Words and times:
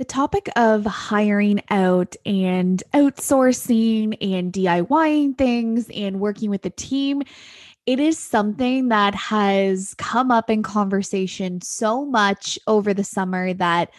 The 0.00 0.06
topic 0.06 0.48
of 0.56 0.86
hiring 0.86 1.60
out 1.68 2.16
and 2.24 2.82
outsourcing 2.94 4.16
and 4.22 4.50
DIYing 4.50 5.36
things 5.36 5.90
and 5.94 6.20
working 6.20 6.48
with 6.48 6.64
a 6.64 6.70
team, 6.70 7.20
it 7.84 8.00
is 8.00 8.18
something 8.18 8.88
that 8.88 9.14
has 9.14 9.92
come 9.98 10.30
up 10.30 10.48
in 10.48 10.62
conversation 10.62 11.60
so 11.60 12.06
much 12.06 12.58
over 12.66 12.94
the 12.94 13.04
summer 13.04 13.52
that 13.52 13.90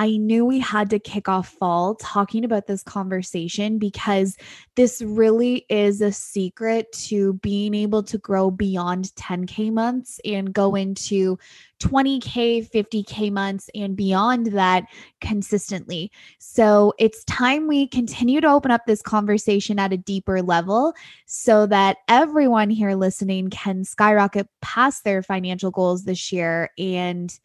I 0.00 0.16
knew 0.16 0.46
we 0.46 0.60
had 0.60 0.88
to 0.90 0.98
kick 0.98 1.28
off 1.28 1.46
fall 1.46 1.94
talking 1.94 2.42
about 2.42 2.66
this 2.66 2.82
conversation 2.82 3.78
because 3.78 4.34
this 4.74 5.02
really 5.02 5.66
is 5.68 6.00
a 6.00 6.10
secret 6.10 6.90
to 7.08 7.34
being 7.34 7.74
able 7.74 8.02
to 8.04 8.16
grow 8.16 8.50
beyond 8.50 9.12
10K 9.16 9.70
months 9.70 10.18
and 10.24 10.54
go 10.54 10.74
into 10.74 11.38
20K, 11.80 12.66
50K 12.70 13.30
months 13.30 13.68
and 13.74 13.94
beyond 13.94 14.46
that 14.54 14.84
consistently. 15.20 16.10
So 16.38 16.94
it's 16.98 17.22
time 17.24 17.68
we 17.68 17.86
continue 17.86 18.40
to 18.40 18.48
open 18.48 18.70
up 18.70 18.86
this 18.86 19.02
conversation 19.02 19.78
at 19.78 19.92
a 19.92 19.98
deeper 19.98 20.40
level 20.40 20.94
so 21.26 21.66
that 21.66 21.98
everyone 22.08 22.70
here 22.70 22.94
listening 22.94 23.50
can 23.50 23.84
skyrocket 23.84 24.48
past 24.62 25.04
their 25.04 25.22
financial 25.22 25.70
goals 25.70 26.04
this 26.04 26.32
year 26.32 26.70
and 26.78 27.38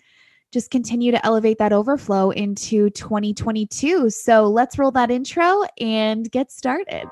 just 0.55 0.71
continue 0.71 1.11
to 1.11 1.25
elevate 1.25 1.57
that 1.57 1.73
overflow 1.73 2.29
into 2.29 2.89
2022. 2.91 4.09
So 4.09 4.45
let's 4.45 4.79
roll 4.79 4.89
that 4.91 5.11
intro 5.11 5.63
and 5.81 6.31
get 6.31 6.49
started. 6.49 7.09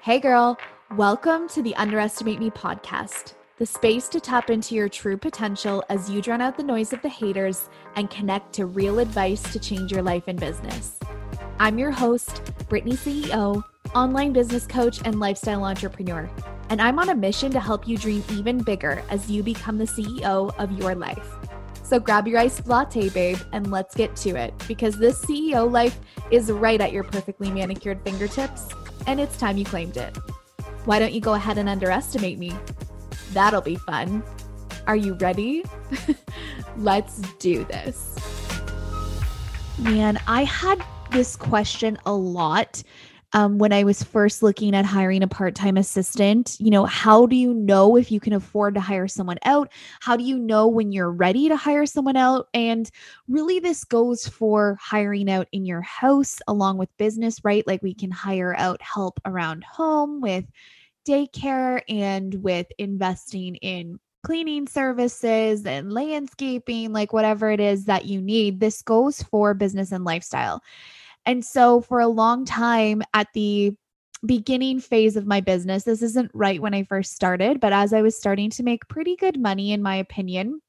Hey, 0.00 0.20
girl, 0.20 0.56
welcome 0.96 1.48
to 1.48 1.60
the 1.60 1.74
Underestimate 1.74 2.38
Me 2.38 2.48
podcast, 2.48 3.34
the 3.56 3.66
space 3.66 4.06
to 4.10 4.20
tap 4.20 4.48
into 4.48 4.76
your 4.76 4.88
true 4.88 5.16
potential 5.16 5.82
as 5.88 6.08
you 6.08 6.22
drown 6.22 6.40
out 6.40 6.56
the 6.56 6.62
noise 6.62 6.92
of 6.92 7.02
the 7.02 7.08
haters 7.08 7.68
and 7.96 8.08
connect 8.10 8.52
to 8.52 8.66
real 8.66 9.00
advice 9.00 9.42
to 9.52 9.58
change 9.58 9.90
your 9.90 10.02
life 10.02 10.28
and 10.28 10.38
business. 10.38 11.00
I'm 11.58 11.80
your 11.80 11.90
host, 11.90 12.42
Brittany 12.68 12.94
CEO, 12.94 13.60
online 13.92 14.32
business 14.32 14.68
coach, 14.68 15.00
and 15.04 15.18
lifestyle 15.18 15.64
entrepreneur. 15.64 16.30
And 16.68 16.80
I'm 16.80 17.00
on 17.00 17.08
a 17.08 17.14
mission 17.16 17.50
to 17.50 17.58
help 17.58 17.88
you 17.88 17.98
dream 17.98 18.22
even 18.30 18.62
bigger 18.62 19.02
as 19.10 19.28
you 19.28 19.42
become 19.42 19.78
the 19.78 19.84
CEO 19.84 20.54
of 20.60 20.70
your 20.78 20.94
life. 20.94 21.39
So 21.90 21.98
grab 21.98 22.28
your 22.28 22.38
iced 22.38 22.68
latte, 22.68 23.08
babe, 23.08 23.38
and 23.50 23.72
let's 23.72 23.96
get 23.96 24.14
to 24.18 24.36
it 24.36 24.54
because 24.68 24.96
this 24.96 25.24
CEO 25.24 25.68
life 25.68 25.98
is 26.30 26.52
right 26.52 26.80
at 26.80 26.92
your 26.92 27.02
perfectly 27.02 27.50
manicured 27.50 28.00
fingertips, 28.04 28.68
and 29.08 29.18
it's 29.18 29.36
time 29.36 29.56
you 29.56 29.64
claimed 29.64 29.96
it. 29.96 30.16
Why 30.84 31.00
don't 31.00 31.12
you 31.12 31.20
go 31.20 31.34
ahead 31.34 31.58
and 31.58 31.68
underestimate 31.68 32.38
me? 32.38 32.52
That'll 33.32 33.60
be 33.60 33.74
fun. 33.74 34.22
Are 34.86 34.94
you 34.94 35.14
ready? 35.14 35.64
let's 36.76 37.22
do 37.40 37.64
this. 37.64 38.14
Man, 39.76 40.20
I 40.28 40.44
had 40.44 40.80
this 41.10 41.34
question 41.34 41.98
a 42.06 42.12
lot 42.12 42.84
um, 43.32 43.58
when 43.58 43.72
I 43.72 43.84
was 43.84 44.02
first 44.02 44.42
looking 44.42 44.74
at 44.74 44.84
hiring 44.84 45.22
a 45.22 45.28
part 45.28 45.54
time 45.54 45.76
assistant. 45.76 46.56
You 46.58 46.70
know, 46.70 46.84
how 46.84 47.26
do 47.26 47.36
you 47.36 47.54
know 47.54 47.96
if 47.96 48.10
you 48.10 48.20
can 48.20 48.32
afford 48.32 48.74
to 48.74 48.80
hire 48.80 49.08
someone 49.08 49.38
out? 49.44 49.70
How 50.00 50.16
do 50.16 50.24
you 50.24 50.38
know 50.38 50.66
when 50.66 50.92
you're 50.92 51.12
ready 51.12 51.48
to 51.48 51.56
hire 51.56 51.86
someone 51.86 52.16
out? 52.16 52.48
And 52.54 52.90
really, 53.28 53.60
this 53.60 53.84
goes 53.84 54.26
for 54.26 54.76
hiring 54.80 55.30
out 55.30 55.48
in 55.52 55.64
your 55.64 55.82
house 55.82 56.38
along 56.48 56.78
with 56.78 56.96
business, 56.96 57.44
right? 57.44 57.66
Like 57.66 57.82
we 57.82 57.94
can 57.94 58.10
hire 58.10 58.54
out 58.56 58.82
help 58.82 59.20
around 59.24 59.64
home 59.64 60.20
with 60.20 60.44
daycare 61.06 61.82
and 61.88 62.34
with 62.42 62.66
investing 62.78 63.54
in 63.56 63.98
cleaning 64.22 64.66
services 64.66 65.64
and 65.64 65.92
landscaping, 65.92 66.92
like 66.92 67.12
whatever 67.12 67.50
it 67.50 67.60
is 67.60 67.86
that 67.86 68.04
you 68.04 68.20
need. 68.20 68.60
This 68.60 68.82
goes 68.82 69.22
for 69.22 69.54
business 69.54 69.92
and 69.92 70.04
lifestyle. 70.04 70.62
And 71.26 71.44
so 71.44 71.80
for 71.80 72.00
a 72.00 72.08
long 72.08 72.44
time 72.44 73.02
at 73.14 73.28
the 73.34 73.74
beginning 74.26 74.80
phase 74.80 75.16
of 75.16 75.26
my 75.26 75.40
business, 75.40 75.84
this 75.84 76.02
isn't 76.02 76.30
right 76.34 76.60
when 76.60 76.74
I 76.74 76.84
first 76.84 77.14
started, 77.14 77.60
but 77.60 77.72
as 77.72 77.92
I 77.92 78.02
was 78.02 78.16
starting 78.16 78.50
to 78.50 78.62
make 78.62 78.88
pretty 78.88 79.16
good 79.16 79.40
money, 79.40 79.72
in 79.72 79.82
my 79.82 79.96
opinion, 79.96 80.60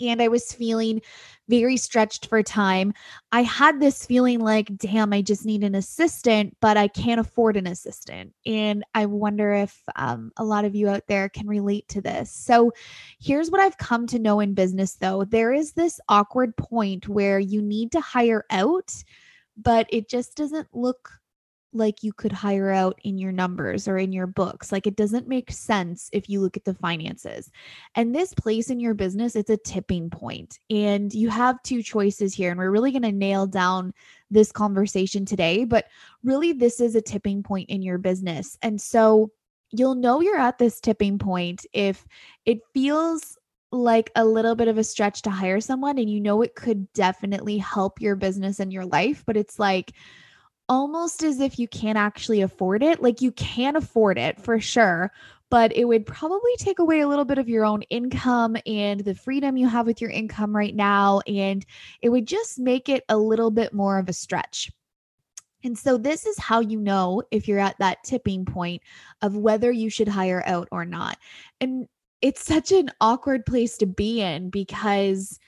and 0.00 0.20
I 0.20 0.28
was 0.28 0.52
feeling 0.52 1.00
very 1.48 1.76
stretched 1.76 2.26
for 2.26 2.42
time. 2.42 2.92
I 3.32 3.42
had 3.42 3.80
this 3.80 4.04
feeling 4.04 4.40
like, 4.40 4.76
damn, 4.76 5.12
I 5.12 5.22
just 5.22 5.46
need 5.46 5.62
an 5.64 5.74
assistant, 5.74 6.56
but 6.60 6.76
I 6.76 6.88
can't 6.88 7.20
afford 7.20 7.56
an 7.56 7.66
assistant. 7.66 8.34
And 8.44 8.84
I 8.94 9.06
wonder 9.06 9.54
if 9.54 9.80
um, 9.96 10.32
a 10.36 10.44
lot 10.44 10.64
of 10.64 10.74
you 10.74 10.88
out 10.88 11.06
there 11.06 11.28
can 11.28 11.46
relate 11.46 11.88
to 11.88 12.00
this. 12.00 12.30
So 12.30 12.72
here's 13.20 13.50
what 13.50 13.60
I've 13.60 13.78
come 13.78 14.06
to 14.08 14.18
know 14.18 14.40
in 14.40 14.54
business, 14.54 14.94
though 14.94 15.24
there 15.24 15.52
is 15.52 15.72
this 15.72 16.00
awkward 16.08 16.56
point 16.56 17.08
where 17.08 17.38
you 17.38 17.62
need 17.62 17.92
to 17.92 18.00
hire 18.00 18.44
out 18.50 18.92
but 19.56 19.86
it 19.90 20.08
just 20.08 20.36
doesn't 20.36 20.68
look 20.72 21.12
like 21.76 22.02
you 22.02 22.12
could 22.12 22.32
hire 22.32 22.70
out 22.70 22.98
in 23.04 23.18
your 23.18 23.32
numbers 23.32 23.86
or 23.86 23.98
in 23.98 24.12
your 24.12 24.26
books. 24.26 24.72
Like 24.72 24.86
it 24.86 24.96
doesn't 24.96 25.28
make 25.28 25.50
sense 25.50 26.08
if 26.12 26.28
you 26.28 26.40
look 26.40 26.56
at 26.56 26.64
the 26.64 26.74
finances. 26.74 27.50
And 27.94 28.14
this 28.14 28.32
place 28.34 28.70
in 28.70 28.80
your 28.80 28.94
business, 28.94 29.36
it's 29.36 29.50
a 29.50 29.56
tipping 29.56 30.10
point. 30.10 30.58
And 30.70 31.12
you 31.12 31.28
have 31.28 31.62
two 31.62 31.82
choices 31.82 32.34
here. 32.34 32.50
And 32.50 32.58
we're 32.58 32.70
really 32.70 32.92
going 32.92 33.02
to 33.02 33.12
nail 33.12 33.46
down 33.46 33.92
this 34.30 34.50
conversation 34.52 35.24
today. 35.24 35.64
But 35.64 35.86
really, 36.22 36.52
this 36.52 36.80
is 36.80 36.94
a 36.94 37.02
tipping 37.02 37.42
point 37.42 37.68
in 37.68 37.82
your 37.82 37.98
business. 37.98 38.56
And 38.62 38.80
so 38.80 39.30
you'll 39.70 39.94
know 39.94 40.20
you're 40.20 40.38
at 40.38 40.58
this 40.58 40.80
tipping 40.80 41.18
point 41.18 41.66
if 41.72 42.06
it 42.44 42.60
feels 42.72 43.35
like 43.72 44.10
a 44.14 44.24
little 44.24 44.54
bit 44.54 44.68
of 44.68 44.78
a 44.78 44.84
stretch 44.84 45.22
to 45.22 45.30
hire 45.30 45.60
someone 45.60 45.98
and 45.98 46.08
you 46.08 46.20
know 46.20 46.42
it 46.42 46.54
could 46.54 46.92
definitely 46.92 47.58
help 47.58 48.00
your 48.00 48.16
business 48.16 48.60
and 48.60 48.72
your 48.72 48.86
life, 48.86 49.24
but 49.26 49.36
it's 49.36 49.58
like 49.58 49.92
almost 50.68 51.22
as 51.22 51.40
if 51.40 51.58
you 51.58 51.68
can't 51.68 51.98
actually 51.98 52.42
afford 52.42 52.82
it. 52.82 53.02
Like 53.02 53.20
you 53.20 53.32
can 53.32 53.76
afford 53.76 54.18
it 54.18 54.40
for 54.40 54.60
sure, 54.60 55.12
but 55.50 55.74
it 55.76 55.84
would 55.84 56.06
probably 56.06 56.56
take 56.58 56.78
away 56.78 57.00
a 57.00 57.08
little 57.08 57.24
bit 57.24 57.38
of 57.38 57.48
your 57.48 57.64
own 57.64 57.82
income 57.82 58.56
and 58.66 59.00
the 59.00 59.14
freedom 59.14 59.56
you 59.56 59.68
have 59.68 59.86
with 59.86 60.00
your 60.00 60.10
income 60.10 60.54
right 60.54 60.74
now. 60.74 61.20
And 61.26 61.64
it 62.02 62.08
would 62.08 62.26
just 62.26 62.58
make 62.58 62.88
it 62.88 63.04
a 63.08 63.16
little 63.16 63.50
bit 63.50 63.72
more 63.72 63.98
of 63.98 64.08
a 64.08 64.12
stretch. 64.12 64.70
And 65.64 65.76
so, 65.76 65.96
this 65.96 66.26
is 66.26 66.38
how 66.38 66.60
you 66.60 66.78
know 66.78 67.22
if 67.30 67.48
you're 67.48 67.58
at 67.58 67.78
that 67.78 68.04
tipping 68.04 68.44
point 68.44 68.82
of 69.20 69.36
whether 69.36 69.72
you 69.72 69.90
should 69.90 70.06
hire 70.06 70.42
out 70.46 70.68
or 70.70 70.84
not. 70.84 71.18
And 71.60 71.88
it's 72.22 72.44
such 72.44 72.72
an 72.72 72.90
awkward 73.00 73.46
place 73.46 73.76
to 73.78 73.86
be 73.86 74.20
in 74.20 74.50
because 74.50 75.38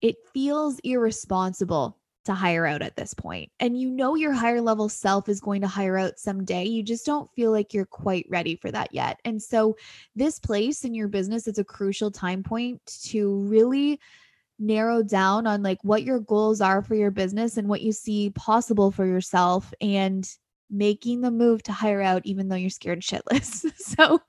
it 0.00 0.16
feels 0.32 0.78
irresponsible 0.84 1.98
to 2.24 2.34
hire 2.34 2.66
out 2.66 2.82
at 2.82 2.96
this 2.96 3.14
point. 3.14 3.50
And 3.60 3.78
you 3.78 3.90
know 3.90 4.14
your 4.14 4.32
higher 4.32 4.60
level 4.60 4.88
self 4.88 5.28
is 5.28 5.40
going 5.40 5.60
to 5.60 5.66
hire 5.66 5.98
out 5.98 6.18
someday. 6.18 6.64
You 6.64 6.82
just 6.82 7.04
don't 7.04 7.30
feel 7.34 7.50
like 7.50 7.74
you're 7.74 7.84
quite 7.84 8.26
ready 8.30 8.56
for 8.56 8.70
that 8.70 8.92
yet. 8.92 9.20
And 9.24 9.42
so 9.42 9.76
this 10.16 10.38
place 10.38 10.84
in 10.84 10.94
your 10.94 11.08
business 11.08 11.46
is 11.46 11.58
a 11.58 11.64
crucial 11.64 12.10
time 12.10 12.42
point 12.42 12.80
to 13.04 13.36
really 13.42 14.00
narrow 14.58 15.02
down 15.02 15.46
on 15.46 15.62
like 15.62 15.78
what 15.82 16.04
your 16.04 16.20
goals 16.20 16.60
are 16.60 16.82
for 16.82 16.94
your 16.94 17.10
business 17.10 17.56
and 17.56 17.68
what 17.68 17.82
you 17.82 17.92
see 17.92 18.30
possible 18.30 18.90
for 18.90 19.04
yourself 19.04 19.74
and 19.80 20.28
making 20.70 21.20
the 21.20 21.30
move 21.30 21.62
to 21.62 21.72
hire 21.72 22.00
out 22.00 22.22
even 22.24 22.48
though 22.48 22.56
you're 22.56 22.70
scared 22.70 23.00
shitless. 23.00 23.70
so 23.76 24.20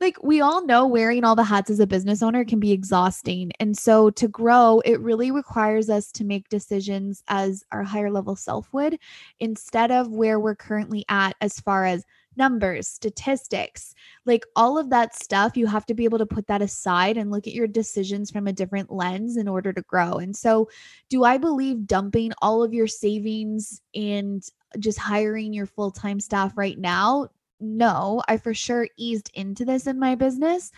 like 0.00 0.22
we 0.22 0.40
all 0.40 0.64
know 0.64 0.86
wearing 0.86 1.24
all 1.24 1.36
the 1.36 1.44
hats 1.44 1.70
as 1.70 1.80
a 1.80 1.86
business 1.86 2.22
owner 2.22 2.44
can 2.44 2.58
be 2.58 2.72
exhausting. 2.72 3.52
And 3.60 3.76
so 3.76 4.10
to 4.10 4.28
grow, 4.28 4.80
it 4.84 5.00
really 5.00 5.30
requires 5.30 5.90
us 5.90 6.10
to 6.12 6.24
make 6.24 6.48
decisions 6.48 7.22
as 7.28 7.64
our 7.70 7.82
higher 7.82 8.10
level 8.10 8.34
self 8.34 8.72
would 8.72 8.98
instead 9.40 9.90
of 9.90 10.08
where 10.08 10.40
we're 10.40 10.56
currently 10.56 11.04
at 11.08 11.36
as 11.40 11.60
far 11.60 11.84
as 11.84 12.04
numbers, 12.36 12.88
statistics, 12.88 13.94
like 14.24 14.44
all 14.56 14.78
of 14.78 14.88
that 14.88 15.14
stuff, 15.14 15.56
you 15.56 15.66
have 15.66 15.84
to 15.84 15.94
be 15.94 16.04
able 16.04 16.18
to 16.18 16.24
put 16.24 16.46
that 16.46 16.62
aside 16.62 17.16
and 17.16 17.30
look 17.30 17.46
at 17.46 17.52
your 17.52 17.66
decisions 17.66 18.30
from 18.30 18.46
a 18.46 18.52
different 18.52 18.90
lens 18.90 19.36
in 19.36 19.48
order 19.48 19.72
to 19.72 19.82
grow. 19.82 20.14
And 20.14 20.34
so, 20.34 20.70
do 21.08 21.24
I 21.24 21.38
believe 21.38 21.86
dumping 21.86 22.32
all 22.40 22.62
of 22.62 22.72
your 22.72 22.86
savings 22.86 23.82
and 23.94 24.42
just 24.78 24.98
hiring 24.98 25.52
your 25.52 25.66
full 25.66 25.90
time 25.90 26.20
staff 26.20 26.56
right 26.56 26.78
now. 26.78 27.28
No, 27.60 28.22
I 28.26 28.38
for 28.38 28.54
sure 28.54 28.88
eased 28.96 29.30
into 29.34 29.64
this 29.64 29.86
in 29.86 29.98
my 29.98 30.14
business, 30.14 30.72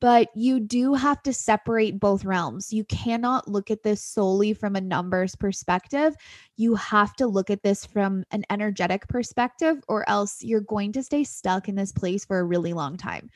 but 0.00 0.28
you 0.34 0.60
do 0.60 0.92
have 0.94 1.22
to 1.22 1.32
separate 1.32 2.00
both 2.00 2.24
realms. 2.24 2.72
You 2.72 2.84
cannot 2.84 3.48
look 3.48 3.70
at 3.70 3.82
this 3.82 4.02
solely 4.02 4.52
from 4.52 4.76
a 4.76 4.80
numbers 4.80 5.34
perspective. 5.36 6.16
You 6.56 6.74
have 6.74 7.14
to 7.16 7.26
look 7.26 7.48
at 7.48 7.62
this 7.62 7.86
from 7.86 8.24
an 8.32 8.44
energetic 8.50 9.08
perspective, 9.08 9.82
or 9.88 10.08
else 10.08 10.42
you're 10.42 10.60
going 10.60 10.92
to 10.92 11.02
stay 11.02 11.24
stuck 11.24 11.68
in 11.68 11.76
this 11.76 11.92
place 11.92 12.24
for 12.24 12.40
a 12.40 12.44
really 12.44 12.72
long 12.72 12.96
time. 12.96 13.30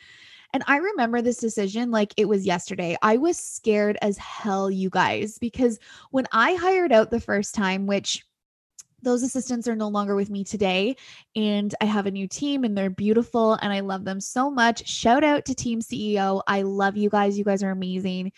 And 0.52 0.64
I 0.66 0.78
remember 0.78 1.22
this 1.22 1.36
decision 1.36 1.92
like 1.92 2.12
it 2.16 2.28
was 2.28 2.44
yesterday. 2.44 2.96
I 3.02 3.16
was 3.16 3.38
scared 3.38 3.96
as 4.02 4.18
hell, 4.18 4.68
you 4.68 4.90
guys, 4.90 5.38
because 5.38 5.78
when 6.10 6.26
I 6.32 6.54
hired 6.56 6.92
out 6.92 7.10
the 7.10 7.20
first 7.20 7.54
time, 7.54 7.86
which 7.86 8.26
those 9.02 9.22
assistants 9.22 9.66
are 9.68 9.76
no 9.76 9.88
longer 9.88 10.14
with 10.14 10.30
me 10.30 10.44
today 10.44 10.96
and 11.36 11.74
i 11.80 11.84
have 11.84 12.06
a 12.06 12.10
new 12.10 12.28
team 12.28 12.64
and 12.64 12.76
they're 12.76 12.90
beautiful 12.90 13.54
and 13.62 13.72
i 13.72 13.80
love 13.80 14.04
them 14.04 14.20
so 14.20 14.50
much 14.50 14.86
shout 14.86 15.24
out 15.24 15.44
to 15.44 15.54
team 15.54 15.80
ceo 15.80 16.42
i 16.46 16.62
love 16.62 16.96
you 16.96 17.10
guys 17.10 17.38
you 17.38 17.44
guys 17.44 17.62
are 17.62 17.70
amazing 17.70 18.32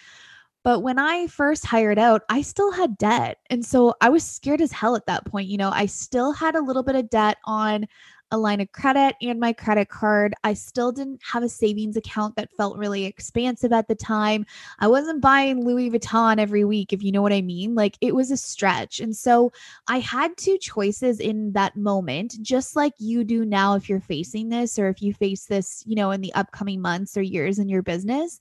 But 0.64 0.80
when 0.80 0.98
I 0.98 1.26
first 1.26 1.66
hired 1.66 1.98
out, 1.98 2.22
I 2.28 2.42
still 2.42 2.70
had 2.70 2.96
debt. 2.96 3.38
And 3.50 3.64
so 3.66 3.94
I 4.00 4.10
was 4.10 4.22
scared 4.24 4.60
as 4.60 4.70
hell 4.70 4.94
at 4.94 5.06
that 5.06 5.24
point. 5.24 5.48
You 5.48 5.56
know, 5.58 5.70
I 5.70 5.86
still 5.86 6.32
had 6.32 6.54
a 6.54 6.62
little 6.62 6.84
bit 6.84 6.94
of 6.94 7.10
debt 7.10 7.38
on 7.46 7.86
a 8.32 8.38
line 8.38 8.60
of 8.60 8.72
credit 8.72 9.14
and 9.20 9.38
my 9.38 9.52
credit 9.52 9.90
card. 9.90 10.34
I 10.42 10.54
still 10.54 10.90
didn't 10.90 11.20
have 11.22 11.42
a 11.42 11.48
savings 11.48 11.96
account 11.96 12.34
that 12.36 12.50
felt 12.56 12.78
really 12.78 13.04
expansive 13.04 13.72
at 13.72 13.86
the 13.86 13.94
time. 13.94 14.46
I 14.80 14.88
wasn't 14.88 15.20
buying 15.20 15.64
Louis 15.64 15.90
Vuitton 15.90 16.38
every 16.38 16.64
week, 16.64 16.92
if 16.92 17.02
you 17.02 17.12
know 17.12 17.22
what 17.22 17.32
I 17.32 17.42
mean. 17.42 17.74
Like 17.74 17.96
it 18.00 18.14
was 18.14 18.30
a 18.30 18.36
stretch. 18.36 18.98
And 18.98 19.14
so 19.14 19.52
I 19.86 20.00
had 20.00 20.36
two 20.36 20.58
choices 20.58 21.20
in 21.20 21.52
that 21.52 21.76
moment, 21.76 22.36
just 22.42 22.74
like 22.74 22.94
you 22.98 23.22
do 23.22 23.44
now 23.44 23.74
if 23.76 23.88
you're 23.88 24.00
facing 24.00 24.48
this 24.48 24.78
or 24.78 24.88
if 24.88 25.02
you 25.02 25.12
face 25.12 25.44
this, 25.44 25.84
you 25.86 25.94
know, 25.94 26.10
in 26.10 26.22
the 26.22 26.34
upcoming 26.34 26.80
months 26.80 27.16
or 27.16 27.22
years 27.22 27.58
in 27.58 27.68
your 27.68 27.82
business 27.82 28.40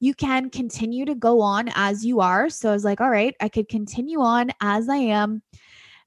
you 0.00 0.12
can 0.12 0.50
continue 0.50 1.06
to 1.06 1.14
go 1.14 1.40
on 1.40 1.70
as 1.74 2.04
you 2.04 2.20
are. 2.20 2.50
So 2.50 2.68
I 2.68 2.72
was 2.72 2.84
like, 2.84 3.00
all 3.00 3.08
right, 3.08 3.34
I 3.40 3.48
could 3.48 3.70
continue 3.70 4.20
on 4.20 4.50
as 4.60 4.88
I 4.88 4.96
am 4.96 5.40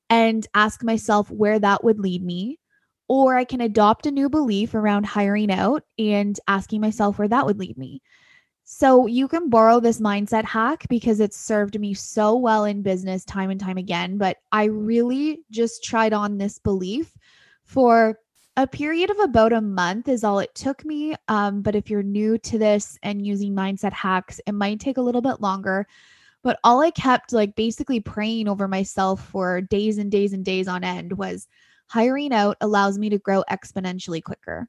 and 0.10 0.46
ask 0.54 0.84
myself 0.84 1.32
where 1.32 1.58
that 1.58 1.84
would 1.84 2.00
lead 2.00 2.24
me 2.24 2.60
or 3.08 3.36
I 3.36 3.44
can 3.44 3.62
adopt 3.62 4.06
a 4.06 4.12
new 4.12 4.30
belief 4.30 4.74
around 4.76 5.06
hiring 5.06 5.52
out 5.52 5.84
and 5.98 6.40
asking 6.48 6.82
myself 6.82 7.18
where 7.18 7.28
that 7.28 7.46
would 7.46 7.60
lead 7.60 7.78
me. 7.78 8.02
So 8.70 9.08
you 9.08 9.30
can 9.30 9.50
borrow 9.50 9.80
this 9.80 10.02
mindset 10.02 10.44
hack 10.44 10.88
because 10.90 11.22
it's 11.22 11.38
served 11.38 11.80
me 11.80 11.94
so 11.94 12.36
well 12.36 12.66
in 12.66 12.82
business 12.82 13.24
time 13.24 13.50
and 13.50 13.60
time 13.60 13.78
again. 13.78 14.18
But 14.18 14.38
I 14.52 14.66
really 14.66 15.40
just 15.50 15.86
tried 15.86 16.12
on 16.12 16.38
this 16.38 16.60
belief 16.60 17.14
for 17.64 18.20
a 18.58 18.68
period 18.68 19.10
of 19.10 19.20
about 19.20 19.54
a 19.54 19.62
month 19.62 20.10
is 20.10 20.24
all 20.24 20.40
it 20.40 20.54
took 20.54 20.84
me. 20.84 21.16
Um, 21.30 21.62
but 21.62 21.76
if 21.76 21.90
you're 21.90 22.04
new 22.04 22.38
to 22.40 22.58
this 22.58 22.98
and 23.04 23.26
using 23.26 23.54
mindset 23.54 23.94
hacks, 23.94 24.42
it 24.46 24.52
might 24.52 24.82
take 24.82 24.98
a 24.98 25.02
little 25.02 25.22
bit 25.22 25.40
longer. 25.40 25.88
But 26.44 26.60
all 26.64 26.82
I 26.82 26.92
kept 26.92 27.32
like 27.32 27.56
basically 27.56 28.02
praying 28.02 28.50
over 28.50 28.68
myself 28.68 29.24
for 29.28 29.62
days 29.62 29.98
and 29.98 30.12
days 30.12 30.34
and 30.34 30.44
days 30.44 30.68
on 30.68 30.84
end 30.84 31.14
was 31.14 31.48
hiring 31.88 32.34
out 32.34 32.58
allows 32.62 32.98
me 32.98 33.10
to 33.10 33.18
grow 33.18 33.44
exponentially 33.50 34.24
quicker 34.24 34.68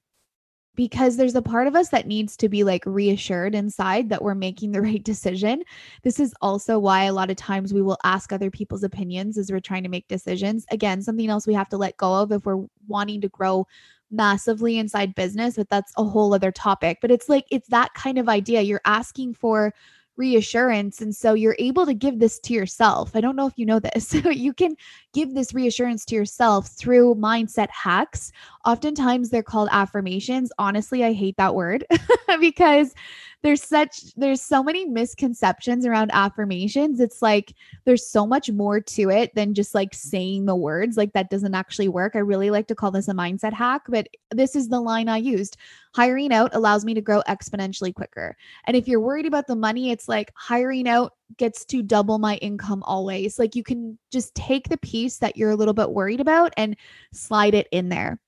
because 0.79 1.17
there's 1.17 1.35
a 1.35 1.43
part 1.43 1.67
of 1.67 1.75
us 1.75 1.89
that 1.89 2.07
needs 2.07 2.37
to 2.37 2.49
be 2.49 2.63
like 2.63 2.87
reassured 2.87 3.53
inside 3.53 4.09
that 4.09 4.23
we're 4.23 4.33
making 4.33 4.71
the 4.71 4.81
right 4.89 5.03
decision. 5.03 5.65
This 6.05 6.21
is 6.21 6.33
also 6.41 6.79
why 6.79 7.05
a 7.05 7.13
lot 7.13 7.31
of 7.31 7.37
times 7.37 7.75
we 7.75 7.83
will 7.83 7.99
ask 8.05 8.33
other 8.33 8.49
people's 8.49 8.85
opinions 8.85 9.37
as 9.37 9.51
we're 9.51 9.59
trying 9.59 9.83
to 9.83 9.89
make 9.89 10.07
decisions. 10.07 10.65
Again, 10.71 11.03
something 11.03 11.29
else 11.29 11.49
we 11.49 11.55
have 11.55 11.69
to 11.71 11.77
let 11.77 11.97
go 11.97 12.15
of 12.15 12.31
if 12.31 12.47
we're 12.47 12.65
wanting 12.87 13.21
to 13.23 13.29
grow 13.29 13.67
massively 14.13 14.79
inside 14.79 15.17
business, 15.17 15.57
but 15.57 15.69
that's 15.69 15.93
a 15.97 16.05
whole 16.05 16.33
other 16.33 16.53
topic. 16.53 16.99
But 17.03 17.11
it's 17.11 17.29
like, 17.29 17.47
it's 17.51 17.69
that 17.71 17.93
kind 17.95 18.17
of 18.17 18.29
idea. 18.29 18.63
You're 18.63 18.81
asking 18.85 19.35
for 19.35 19.75
reassurance. 20.19 21.01
And 21.01 21.15
so 21.15 21.35
you're 21.35 21.57
able 21.59 21.87
to 21.87 21.95
give 21.95 22.19
this 22.19 22.39
to 22.41 22.53
yourself. 22.53 23.15
I 23.15 23.21
don't 23.21 23.37
know 23.37 23.47
if 23.47 23.55
you 23.57 23.65
know 23.65 23.79
this. 23.79 24.13
you 24.31 24.53
can 24.53 24.77
give 25.15 25.35
this 25.35 25.55
reassurance 25.55 26.05
to 26.07 26.15
yourself 26.15 26.69
through 26.69 27.15
mindset 27.15 27.69
hacks. 27.71 28.33
Oftentimes 28.67 29.31
they're 29.31 29.43
called 29.43 29.69
affirmations. 29.73 30.53
Honestly, 30.59 31.05
I 31.05 31.13
hate 31.13 31.37
that 31.37 31.55
word 31.55 31.87
because 32.41 32.95
there's 33.43 33.63
such 33.63 34.15
there's 34.17 34.43
so 34.43 34.65
many 34.65 34.85
misconceptions 34.85 35.87
around 35.87 36.11
affirmations. 36.13 36.99
It's 36.99 37.23
like 37.23 37.55
there's 37.85 38.09
so 38.09 38.27
much 38.27 38.51
more 38.51 38.81
to 38.81 39.11
it 39.11 39.35
than 39.35 39.55
just 39.55 39.75
like 39.75 39.95
saying 39.95 40.47
the 40.47 40.57
words. 40.57 40.97
Like 40.97 41.13
that 41.13 41.31
doesn't 41.31 41.55
actually 41.55 41.89
work. 41.89 42.17
I 42.17 42.21
really 42.21 42.51
like 42.51 42.67
to 42.69 42.75
call 42.75 42.91
this 42.91 43.09
a 43.09 43.13
mindset 43.13 43.53
hack 43.53 43.83
but 43.89 44.09
this 44.33 44.57
is 44.57 44.69
the 44.69 44.81
line 44.81 45.09
i 45.09 45.19
used. 45.19 45.57
Hiring 45.95 46.33
out 46.33 46.55
allows 46.55 46.85
me 46.85 46.95
to 46.95 47.01
grow 47.01 47.23
exponentially 47.29 47.95
quicker. 47.95 48.37
And 48.67 48.77
if 48.77 48.89
you're 48.89 49.01
worried 49.01 49.27
about 49.27 49.47
the 49.47 49.57
money 49.57 49.91
it's 49.91 50.09
like 50.09 50.33
hiring 50.35 50.89
out 50.89 51.13
gets 51.37 51.65
to 51.67 51.83
double 51.83 52.19
my 52.19 52.37
income 52.37 52.83
always. 52.85 53.39
Like 53.39 53.55
you 53.55 53.63
can 53.63 53.99
just 54.11 54.35
take 54.35 54.69
the 54.69 54.79
piece 54.79 55.19
that 55.19 55.37
you're 55.37 55.51
a 55.51 55.57
little 55.57 55.75
bit 55.75 55.91
worried 55.91 56.21
about 56.21 56.53
and 56.57 56.77
slide 57.13 57.55
it 57.55 57.69
in 57.71 57.89
there 57.89 58.19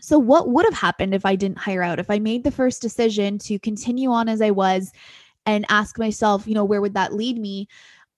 so, 0.00 0.18
what 0.18 0.48
would 0.48 0.64
have 0.64 0.74
happened 0.74 1.14
if 1.14 1.24
I 1.24 1.36
didn't 1.36 1.58
hire 1.58 1.82
out? 1.82 1.98
If 1.98 2.10
I 2.10 2.18
made 2.18 2.44
the 2.44 2.50
first 2.50 2.82
decision 2.82 3.38
to 3.38 3.58
continue 3.58 4.10
on 4.10 4.28
as 4.28 4.42
I 4.42 4.50
was 4.50 4.92
and 5.46 5.64
ask 5.68 5.98
myself, 5.98 6.46
you 6.46 6.54
know, 6.54 6.64
where 6.64 6.80
would 6.80 6.94
that 6.94 7.14
lead 7.14 7.38
me? 7.38 7.68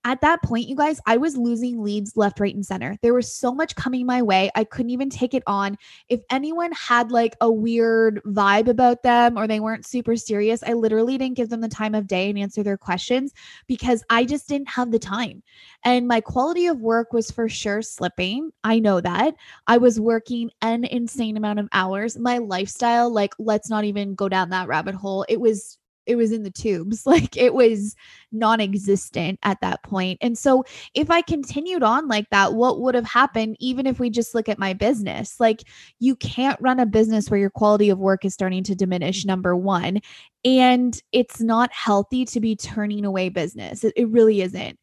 At 0.05 0.21
that 0.21 0.43
point, 0.43 0.69
you 0.69 0.77
guys, 0.77 1.01
I 1.07 1.17
was 1.17 1.37
losing 1.37 1.83
leads 1.83 2.17
left, 2.17 2.39
right, 2.39 2.55
and 2.55 2.65
center. 2.65 2.99
There 3.01 3.15
was 3.15 3.33
so 3.33 3.55
much 3.55 3.75
coming 3.75 4.05
my 4.05 4.21
way. 4.21 4.51
I 4.55 4.65
couldn't 4.65 4.91
even 4.91 5.09
take 5.09 5.33
it 5.33 5.43
on. 5.47 5.79
If 6.11 6.21
anyone 6.31 6.73
had 6.73 7.11
like 7.11 7.37
a 7.41 7.51
weird 7.51 8.21
vibe 8.25 8.69
about 8.69 9.03
them 9.03 9.39
or 9.39 9.47
they 9.47 9.61
weren't 9.61 9.87
super 9.87 10.15
serious, 10.17 10.63
I 10.63 10.75
literally 10.75 11.17
didn't 11.17 11.37
give 11.37 11.49
them 11.49 11.63
the 11.63 11.69
time 11.69 11.95
of 11.95 12.07
day 12.07 12.29
and 12.29 12.39
answer 12.39 12.63
their 12.63 12.77
questions 12.77 13.33
because 13.67 14.05
I 14.11 14.25
just 14.25 14.47
didn't 14.47 14.69
have 14.69 14.91
the 14.91 14.99
time. 14.99 15.43
And 15.85 16.07
my 16.07 16.21
quality 16.21 16.67
of 16.67 16.81
work 16.81 17.13
was 17.13 17.31
for 17.31 17.49
sure 17.49 17.81
slipping. 17.81 18.51
I 18.63 18.79
know 18.79 19.01
that. 19.01 19.35
I 19.67 19.79
was 19.79 19.99
working 19.99 20.51
an 20.61 20.85
insane 20.85 21.39
amount 21.39 21.61
of 21.61 21.69
hours. 21.73 22.19
My 22.19 22.39
lifestyle, 22.39 23.11
like, 23.11 23.35
let's 23.39 23.71
not 23.71 23.85
even 23.85 24.15
go 24.15 24.29
down 24.29 24.51
that 24.51 24.69
rabbit 24.69 24.95
hole. 24.95 25.25
It 25.29 25.41
was 25.41 25.79
it 26.07 26.17
was 26.17 26.33
in 26.33 26.43
the 26.43 26.51
tubes 26.51 27.07
like 27.07 27.37
it 27.37 27.55
was 27.55 27.95
non-existent 28.33 29.39
at 29.43 29.61
that 29.61 29.83
point 29.83 30.19
and 30.21 30.37
so 30.37 30.65
if 30.95 31.11
i 31.11 31.21
continued 31.23 31.83
on 31.83 32.09
like 32.09 32.29
that 32.31 32.55
what 32.55 32.81
would 32.81 32.95
have 32.95 33.07
happened 33.07 33.57
even 33.61 33.87
if 33.87 33.99
we 33.99 34.11
just 34.11 34.35
look 34.35 34.49
at 34.49 34.59
my 34.59 34.73
business 34.73 35.39
like 35.39 35.65
you 36.01 36.17
can't 36.17 36.61
run 36.61 36.81
a 36.81 36.87
business 36.87 37.31
where 37.31 37.41
your 37.41 37.51
quality 37.51 37.91
of 37.91 37.99
work 37.99 38.25
is 38.25 38.35
starting 38.35 38.63
to 38.63 38.75
diminish 38.75 39.25
number 39.25 39.57
1 39.57 40.01
and 40.45 41.03
it's 41.13 41.41
not 41.41 41.73
healthy 41.73 42.25
to 42.25 42.41
be 42.41 42.57
turning 42.57 43.05
away 43.05 43.29
business 43.29 43.85
it, 43.85 43.93
it 43.97 44.09
really 44.09 44.43
isn't 44.43 44.79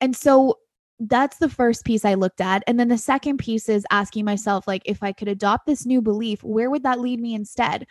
and 0.00 0.16
so 0.16 0.58
that's 1.00 1.38
the 1.38 1.48
first 1.48 1.84
piece 1.84 2.04
I 2.04 2.14
looked 2.14 2.40
at. 2.40 2.62
And 2.66 2.78
then 2.78 2.88
the 2.88 2.98
second 2.98 3.38
piece 3.38 3.68
is 3.68 3.86
asking 3.90 4.24
myself, 4.24 4.66
like, 4.66 4.82
if 4.84 5.02
I 5.02 5.12
could 5.12 5.28
adopt 5.28 5.66
this 5.66 5.86
new 5.86 6.00
belief, 6.00 6.42
where 6.42 6.70
would 6.70 6.84
that 6.84 7.00
lead 7.00 7.20
me 7.20 7.34
instead? 7.34 7.86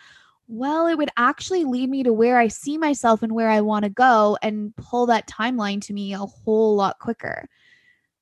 Well, 0.48 0.88
it 0.88 0.98
would 0.98 1.10
actually 1.18 1.64
lead 1.64 1.90
me 1.90 2.04
to 2.04 2.14
where 2.14 2.38
I 2.38 2.48
see 2.48 2.78
myself 2.78 3.24
and 3.24 3.34
where 3.34 3.50
I 3.50 3.62
want 3.62 3.84
to 3.84 3.90
go 3.90 4.38
and 4.42 4.76
pull 4.76 5.06
that 5.08 5.28
timeline 5.28 5.82
to 5.86 5.94
me 5.94 6.14
a 6.14 6.20
whole 6.20 6.76
lot 6.76 7.00
quicker. 7.00 7.48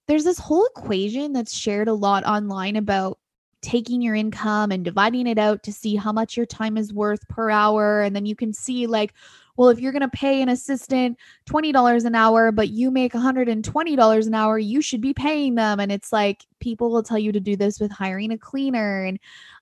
There's 0.07 0.23
this 0.23 0.39
whole 0.39 0.67
equation 0.75 1.33
that's 1.33 1.57
shared 1.57 1.87
a 1.87 1.93
lot 1.93 2.23
online 2.25 2.75
about 2.75 3.17
taking 3.61 4.01
your 4.01 4.15
income 4.15 4.71
and 4.71 4.83
dividing 4.83 5.27
it 5.27 5.37
out 5.37 5.63
to 5.63 5.71
see 5.71 5.95
how 5.95 6.11
much 6.11 6.35
your 6.35 6.45
time 6.45 6.77
is 6.77 6.93
worth 6.93 7.27
per 7.27 7.49
hour. 7.49 8.01
And 8.01 8.15
then 8.15 8.25
you 8.25 8.35
can 8.35 8.53
see, 8.53 8.87
like, 8.87 9.13
well, 9.55 9.69
if 9.69 9.79
you're 9.79 9.91
going 9.91 10.01
to 10.01 10.09
pay 10.09 10.41
an 10.41 10.49
assistant 10.49 11.17
$20 11.47 12.05
an 12.05 12.15
hour, 12.15 12.51
but 12.51 12.69
you 12.69 12.89
make 12.89 13.13
$120 13.13 14.27
an 14.27 14.33
hour, 14.33 14.57
you 14.57 14.81
should 14.81 15.01
be 15.01 15.13
paying 15.13 15.55
them. 15.55 15.79
And 15.79 15.91
it's 15.91 16.11
like 16.11 16.45
people 16.59 16.89
will 16.89 17.03
tell 17.03 17.19
you 17.19 17.31
to 17.31 17.39
do 17.39 17.55
this 17.55 17.79
with 17.79 17.91
hiring 17.91 18.31
a 18.31 18.37
cleaner. 18.37 19.03
And 19.03 19.19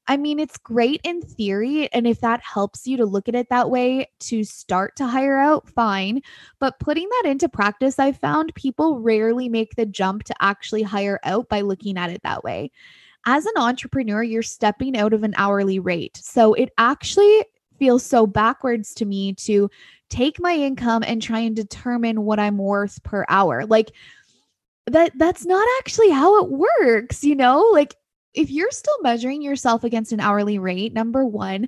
I 0.09 0.17
mean, 0.17 0.39
it's 0.39 0.57
great 0.57 1.01
in 1.03 1.21
theory. 1.21 1.87
And 1.93 2.07
if 2.07 2.19
that 2.21 2.41
helps 2.41 2.87
you 2.87 2.97
to 2.97 3.05
look 3.05 3.29
at 3.29 3.35
it 3.35 3.47
that 3.49 3.69
way 3.69 4.09
to 4.21 4.43
start 4.43 4.95
to 4.95 5.05
hire 5.05 5.37
out, 5.37 5.69
fine. 5.69 6.21
But 6.59 6.79
putting 6.79 7.07
that 7.07 7.29
into 7.29 7.47
practice, 7.47 7.99
I 7.99 8.11
found 8.11 8.55
people 8.55 8.99
rarely 8.99 9.49
make 9.49 9.75
the 9.75 9.85
jump 9.85 10.23
to 10.23 10.33
actually 10.41 10.81
hire 10.81 11.19
out 11.23 11.47
by 11.47 11.61
looking 11.61 11.95
at 11.95 12.09
it 12.09 12.23
that 12.23 12.43
way. 12.43 12.71
As 13.27 13.45
an 13.45 13.53
entrepreneur, 13.57 14.23
you're 14.23 14.41
stepping 14.41 14.97
out 14.97 15.13
of 15.13 15.21
an 15.21 15.35
hourly 15.37 15.77
rate. 15.77 16.17
So 16.17 16.55
it 16.55 16.69
actually 16.79 17.45
feels 17.77 18.03
so 18.03 18.25
backwards 18.25 18.95
to 18.95 19.05
me 19.05 19.33
to 19.33 19.69
take 20.09 20.39
my 20.39 20.55
income 20.55 21.03
and 21.05 21.21
try 21.21 21.39
and 21.39 21.55
determine 21.55 22.23
what 22.23 22.39
I'm 22.39 22.57
worth 22.57 23.01
per 23.03 23.25
hour. 23.29 23.63
Like 23.67 23.91
that 24.87 25.11
that's 25.19 25.45
not 25.45 25.67
actually 25.77 26.09
how 26.09 26.43
it 26.43 26.49
works, 26.49 27.23
you 27.23 27.35
know? 27.35 27.61
Like 27.71 27.95
if 28.39 28.49
you're 28.49 28.71
still 28.71 28.95
measuring 29.01 29.41
yourself 29.41 29.83
against 29.83 30.13
an 30.13 30.21
hourly 30.21 30.59
rate, 30.59 30.93
number 30.93 31.25
1, 31.25 31.67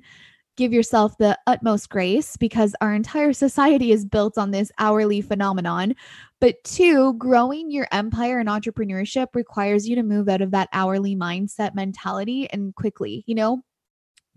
give 0.56 0.72
yourself 0.72 1.18
the 1.18 1.38
utmost 1.46 1.90
grace 1.90 2.34
because 2.38 2.74
our 2.80 2.94
entire 2.94 3.34
society 3.34 3.92
is 3.92 4.06
built 4.06 4.38
on 4.38 4.50
this 4.50 4.72
hourly 4.78 5.20
phenomenon. 5.20 5.94
But 6.40 6.64
two, 6.64 7.12
growing 7.14 7.70
your 7.70 7.88
empire 7.92 8.38
and 8.38 8.48
entrepreneurship 8.48 9.26
requires 9.34 9.86
you 9.86 9.96
to 9.96 10.02
move 10.02 10.30
out 10.30 10.40
of 10.40 10.50
that 10.52 10.70
hourly 10.72 11.14
mindset 11.14 11.74
mentality 11.74 12.48
and 12.50 12.74
quickly, 12.74 13.22
you 13.26 13.34
know? 13.34 13.62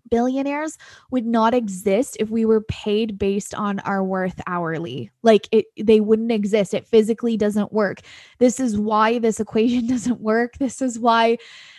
Billionaires 0.09 0.77
would 1.11 1.25
not 1.25 1.53
exist 1.53 2.17
if 2.19 2.29
we 2.29 2.45
were 2.45 2.61
paid 2.61 3.17
based 3.17 3.53
on 3.55 3.79
our 3.79 4.03
worth 4.03 4.39
hourly. 4.47 5.11
Like 5.23 5.47
it 5.51 5.65
they 5.77 5.99
wouldn't 5.99 6.31
exist. 6.31 6.73
It 6.73 6.87
physically 6.87 7.37
doesn't 7.37 7.73
work. 7.73 8.01
This 8.39 8.59
is 8.59 8.77
why 8.77 9.19
this 9.19 9.39
equation 9.45 9.87
doesn't 9.87 10.21
work. 10.21 10.57
This 10.57 10.81
is 10.81 10.99
why 10.99 11.37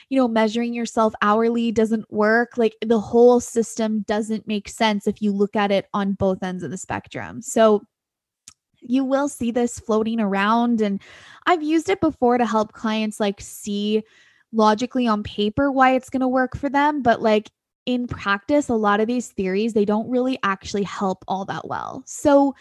you 0.09 0.19
know 0.19 0.29
measuring 0.29 0.75
yourself 0.75 1.15
hourly 1.23 1.73
doesn't 1.73 2.11
work. 2.13 2.57
Like 2.57 2.77
the 2.85 3.01
whole 3.01 3.41
system 3.41 4.03
doesn't 4.03 4.47
make 4.47 4.69
sense 4.69 5.07
if 5.07 5.23
you 5.23 5.33
look 5.33 5.57
at 5.57 5.71
it 5.71 5.87
on 5.95 6.13
both 6.13 6.43
ends 6.43 6.63
of 6.63 6.71
the 6.71 6.79
spectrum. 6.79 7.43
So 7.43 7.83
you 8.81 9.05
will 9.05 9.29
see 9.29 9.51
this 9.51 9.81
floating 9.81 10.21
around 10.21 10.81
and 10.81 11.01
I've 11.47 11.63
used 11.63 11.89
it 11.89 12.01
before 12.01 12.39
to 12.39 12.47
help 12.47 12.73
clients 12.73 13.19
like 13.19 13.41
see 13.41 14.03
logically 14.53 15.07
on 15.07 15.23
paper 15.23 15.73
why 15.73 15.95
it's 15.95 16.11
going 16.11 16.21
to 16.21 16.29
work 16.29 16.57
for 16.57 16.69
them 16.69 17.03
but 17.03 17.21
like 17.21 17.51
in 17.87 18.07
practice, 18.09 18.69
a 18.69 18.75
lot 18.75 19.01
of 19.01 19.07
these 19.07 19.29
theories, 19.31 19.73
they 19.73 19.85
don't 19.85 20.09
really 20.11 20.39
actually 20.43 20.83
help 20.85 21.25
all 21.29 21.45
that 21.47 21.69
well. 21.69 22.03
So 22.07 22.55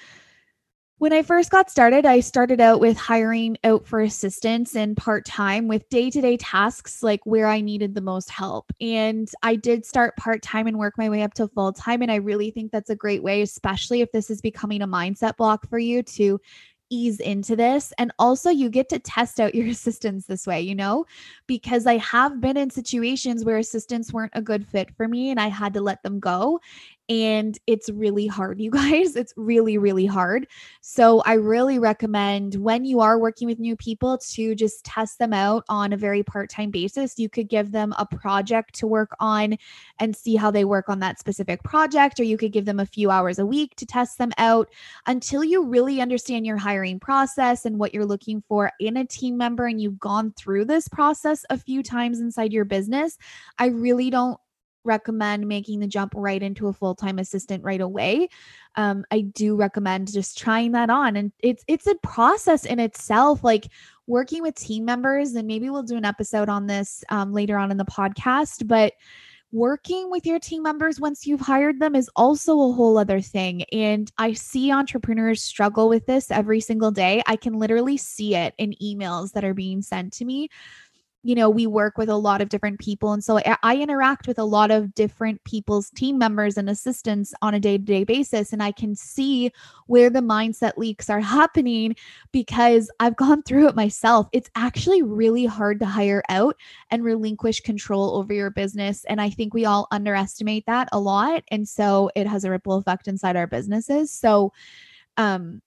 When 0.98 1.12
I 1.12 1.24
first 1.24 1.52
got 1.52 1.70
started, 1.70 2.06
I 2.06 2.22
started 2.22 2.62
out 2.62 2.80
with 2.80 2.96
hiring 2.96 3.58
out 3.66 3.86
for 3.86 4.00
assistance 4.00 4.78
and 4.78 4.96
part 4.96 5.26
time 5.26 5.68
with 5.68 5.88
day 5.90 6.10
to 6.10 6.22
day 6.22 6.38
tasks 6.38 7.04
like 7.04 7.20
where 7.26 7.48
I 7.48 7.60
needed 7.60 7.96
the 7.96 8.02
most 8.02 8.30
help. 8.30 8.72
And 8.80 9.28
I 9.44 9.58
did 9.58 9.86
start 9.86 10.16
part 10.16 10.42
time 10.42 10.68
and 10.68 10.80
work 10.80 10.94
my 10.98 11.10
way 11.10 11.22
up 11.22 11.34
to 11.34 11.50
full 11.50 11.74
time. 11.74 12.02
And 12.02 12.10
I 12.10 12.16
really 12.16 12.50
think 12.50 12.72
that's 12.72 12.90
a 12.90 12.96
great 12.96 13.24
way, 13.24 13.42
especially 13.42 14.00
if 14.00 14.12
this 14.14 14.30
is 14.30 14.40
becoming 14.40 14.82
a 14.82 14.88
mindset 14.88 15.36
block 15.36 15.68
for 15.70 15.80
you 15.80 16.02
to 16.02 16.40
ease 16.90 17.20
into 17.20 17.56
this. 17.56 17.94
And 17.98 18.12
also, 18.20 18.50
you 18.50 18.70
get 18.70 18.90
to 18.90 19.00
test 19.00 19.40
out 19.40 19.56
your 19.56 19.68
assistants 19.76 20.26
this 20.26 20.48
way, 20.48 20.62
you 20.62 20.76
know, 20.76 21.06
because 21.48 21.86
I 21.88 21.98
have 21.98 22.42
been 22.42 22.58
in 22.58 22.70
situations 22.70 23.44
where 23.44 23.58
assistants 23.58 24.14
weren't 24.14 24.34
a 24.36 24.42
good 24.42 24.68
fit 24.68 24.96
for 24.96 25.08
me 25.08 25.32
and 25.32 25.40
I 25.40 25.48
had 25.48 25.74
to 25.74 25.82
let 25.82 26.04
them 26.04 26.20
go 26.20 26.60
and 27.10 27.58
it's 27.68 27.90
really 27.90 28.28
hard, 28.28 28.60
you 28.60 28.72
guys. 28.72 29.16
It's 29.16 29.34
really, 29.38 29.78
really 29.78 30.06
hard. 30.06 30.48
So, 30.82 31.22
I 31.26 31.34
really 31.34 31.80
recommend 31.80 32.56
when 32.56 32.86
you 32.86 33.00
are 33.00 33.20
working 33.20 33.48
with 33.48 33.60
new 33.60 33.76
people 33.76 34.18
to 34.18 34.56
just 34.56 34.84
test 34.86 35.20
them 35.20 35.34
out 35.34 35.64
on 35.70 35.94
a 35.94 35.98
very 35.98 36.24
part 36.24 36.50
time 36.50 36.72
basis. 36.72 37.20
You 37.20 37.30
could 37.30 37.50
give 37.50 37.72
them 37.72 37.94
a 37.98 38.06
project 38.06 38.76
to 38.76 38.88
work 38.88 39.16
on 39.20 39.58
and 40.00 40.16
see 40.16 40.36
how 40.36 40.52
they 40.52 40.66
work 40.66 40.90
on 40.90 41.00
that 41.00 41.20
specific 41.20 41.64
project, 41.64 42.20
or 42.20 42.24
you 42.24 42.38
could 42.38 42.52
give 42.52 42.66
them 42.66 42.80
a 42.80 42.86
few 42.86 43.12
hours 43.12 43.40
a 43.40 43.46
week 43.46 43.76
to 43.76 43.86
test 43.86 44.18
them 44.18 44.32
out 44.38 44.70
until 45.06 45.44
you 45.44 45.66
really 45.66 46.02
understand 46.02 46.46
your 46.46 46.58
hiring 46.58 47.00
process 47.00 47.66
and 47.66 47.80
what 47.80 47.94
you're 47.94 48.06
looking 48.06 48.44
for 48.48 48.72
in 48.80 48.98
a 48.98 49.06
team 49.06 49.38
member 49.38 49.68
and 49.68 49.82
you've 49.82 50.00
gone 50.00 50.34
through 50.38 50.66
this 50.66 50.88
process 50.88 51.46
a 51.50 51.58
few 51.58 51.84
times 51.84 52.20
inside 52.20 52.54
your 52.54 52.66
business. 52.66 53.18
I 53.60 53.68
really 53.68 54.10
don't 54.10 54.40
recommend 54.86 55.48
making 55.48 55.80
the 55.80 55.88
jump 55.88 56.14
right 56.16 56.42
into 56.42 56.68
a 56.68 56.74
full-time 56.74 57.20
assistant 57.20 57.64
right 57.64 57.82
away. 57.82 58.30
Um, 58.76 59.06
I 59.12 59.22
do 59.22 59.56
recommend 59.56 60.12
just 60.12 60.38
trying 60.38 60.72
that 60.74 60.90
on. 60.90 61.16
And 61.16 61.32
it's 61.40 61.64
it's 61.68 61.88
a 61.88 61.96
process 61.96 62.66
in 62.66 62.80
itself, 62.80 63.44
like 63.44 63.68
working 64.08 64.42
with 64.42 64.56
team 64.56 64.86
members, 64.86 65.34
and 65.34 65.48
maybe 65.48 65.70
we'll 65.70 65.84
do 65.84 65.98
an 65.98 66.06
episode 66.06 66.50
on 66.50 66.68
this 66.68 67.04
um, 67.10 67.34
later 67.34 67.58
on 67.58 67.72
in 67.72 67.78
the 67.78 67.86
podcast, 67.86 68.68
but 68.68 68.94
working 69.52 70.12
with 70.12 70.26
your 70.26 70.38
team 70.38 70.62
members 70.62 71.00
once 71.00 71.26
you've 71.26 71.40
hired 71.40 71.80
them 71.80 71.96
is 71.96 72.10
also 72.18 72.52
a 72.54 72.74
whole 72.74 72.98
other 72.98 73.22
thing. 73.22 73.64
And 73.72 74.12
I 74.18 74.34
see 74.34 74.70
entrepreneurs 74.70 75.42
struggle 75.42 75.88
with 75.88 76.06
this 76.08 76.30
every 76.30 76.60
single 76.60 76.92
day. 76.92 77.24
I 77.26 77.38
can 77.38 77.54
literally 77.54 77.96
see 77.96 78.36
it 78.36 78.54
in 78.58 78.74
emails 78.84 79.32
that 79.32 79.46
are 79.46 79.54
being 79.54 79.82
sent 79.82 80.12
to 80.14 80.26
me 80.26 80.50
you 81.26 81.34
know, 81.34 81.50
we 81.50 81.66
work 81.66 81.98
with 81.98 82.08
a 82.08 82.16
lot 82.16 82.40
of 82.40 82.50
different 82.50 82.80
people. 82.80 83.12
And 83.12 83.24
so 83.24 83.40
I, 83.40 83.58
I 83.64 83.78
interact 83.78 84.28
with 84.28 84.38
a 84.38 84.44
lot 84.44 84.70
of 84.70 84.94
different 84.94 85.44
people's 85.44 85.90
team 85.90 86.20
members 86.20 86.56
and 86.56 86.70
assistants 86.70 87.34
on 87.42 87.56
a 87.56 87.60
day 87.60 87.80
to 87.80 87.84
day 87.84 88.04
basis. 88.04 88.54
And 88.54 88.62
I 88.62 88.72
can 88.72 88.94
see 88.96 89.52
where 89.88 90.12
the 90.12 90.20
mindset 90.20 90.78
leaks 90.78 91.10
are 91.10 91.20
happening 91.20 91.96
because 92.32 92.92
I've 93.00 93.16
gone 93.26 93.42
through 93.42 93.70
it 93.70 93.76
myself. 93.76 94.28
It's 94.34 94.52
actually 94.54 95.02
really 95.02 95.48
hard 95.48 95.80
to 95.80 95.88
hire 95.88 96.22
out 96.30 96.58
and 96.92 97.04
relinquish 97.04 97.62
control 97.62 98.18
over 98.18 98.32
your 98.32 98.52
business. 98.52 99.04
And 99.06 99.20
I 99.20 99.32
think 99.32 99.56
we 99.56 99.66
all 99.66 99.88
underestimate 99.90 100.68
that 100.68 100.90
a 100.92 101.00
lot. 101.00 101.44
And 101.50 101.68
so 101.68 102.12
it 102.16 102.28
has 102.28 102.44
a 102.44 102.52
ripple 102.52 102.78
effect 102.78 103.08
inside 103.08 103.36
our 103.36 103.48
businesses. 103.48 104.12
So, 104.12 104.54
um, 105.18 105.64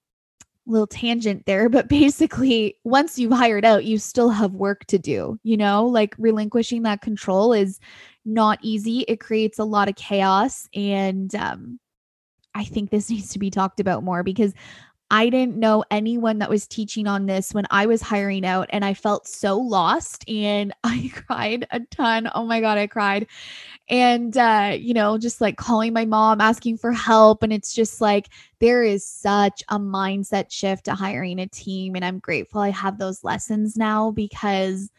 little 0.69 0.87
tangent 0.87 1.47
there, 1.47 1.69
but 1.69 1.89
basically, 1.89 2.77
once 2.85 3.19
you've 3.19 3.33
hired 3.33 3.65
out, 3.65 3.85
you 3.85 3.99
still 3.99 4.31
have 4.31 4.53
work 4.53 4.85
to 4.87 4.99
do. 4.99 5.39
You 5.43 5.57
know, 5.57 5.87
like 5.87 6.15
relinquishing 6.19 6.83
that 6.83 7.01
control 7.01 7.53
is 7.53 7.81
not 8.25 8.59
easy. 8.63 9.01
It 9.09 9.21
creates 9.21 9.59
a 9.59 9.65
lot 9.65 9.89
of 9.89 9.97
chaos. 9.97 10.69
And 10.75 11.35
um, 11.35 11.81
I 12.55 12.65
think 12.65 12.91
this 12.91 13.11
needs 13.11 13.31
to 13.31 13.39
be 13.39 13.51
talked 13.51 13.81
about 13.81 14.05
more 14.05 14.23
because 14.23 14.53
I 15.11 15.31
didn't 15.31 15.57
know 15.57 15.85
anyone 15.91 16.39
that 16.39 16.51
was 16.51 16.67
teaching 16.67 17.07
on 17.07 17.27
this 17.27 17.55
when 17.55 17.67
I 17.71 17.87
was 17.87 18.03
hiring 18.03 18.45
out, 18.45 18.69
and 18.71 18.85
I 18.85 18.93
felt 18.95 19.27
so 19.27 19.57
lost 19.59 20.29
and 20.29 20.73
I 20.85 21.11
cried 21.15 21.67
a 21.71 21.81
ton. 21.81 22.31
Oh 22.35 22.45
my 22.45 22.61
God, 22.61 22.79
I 22.79 22.87
cried. 22.87 23.27
And, 23.89 24.37
uh, 24.37 24.77
you 24.79 24.93
know, 24.93 25.17
just 25.17 25.41
like 25.41 25.57
calling 25.57 25.95
my 25.95 26.05
mom, 26.05 26.41
asking 26.41 26.77
for 26.77 26.93
help. 26.93 27.43
And 27.43 27.53
it's 27.53 27.75
just 27.75 28.01
like 28.01 28.29
there 28.59 28.83
is 28.83 29.07
such 29.07 29.63
a 29.69 29.79
mindset 29.79 30.51
shift 30.51 30.85
to 30.85 30.95
hiring 30.95 31.39
a 31.39 31.47
team. 31.47 31.97
And 31.97 32.05
I'm 32.05 32.19
grateful 32.19 32.61
I 32.61 32.71
have 32.71 32.99
those 32.99 33.25
lessons 33.25 33.77
now 33.77 34.11
because 34.11 34.91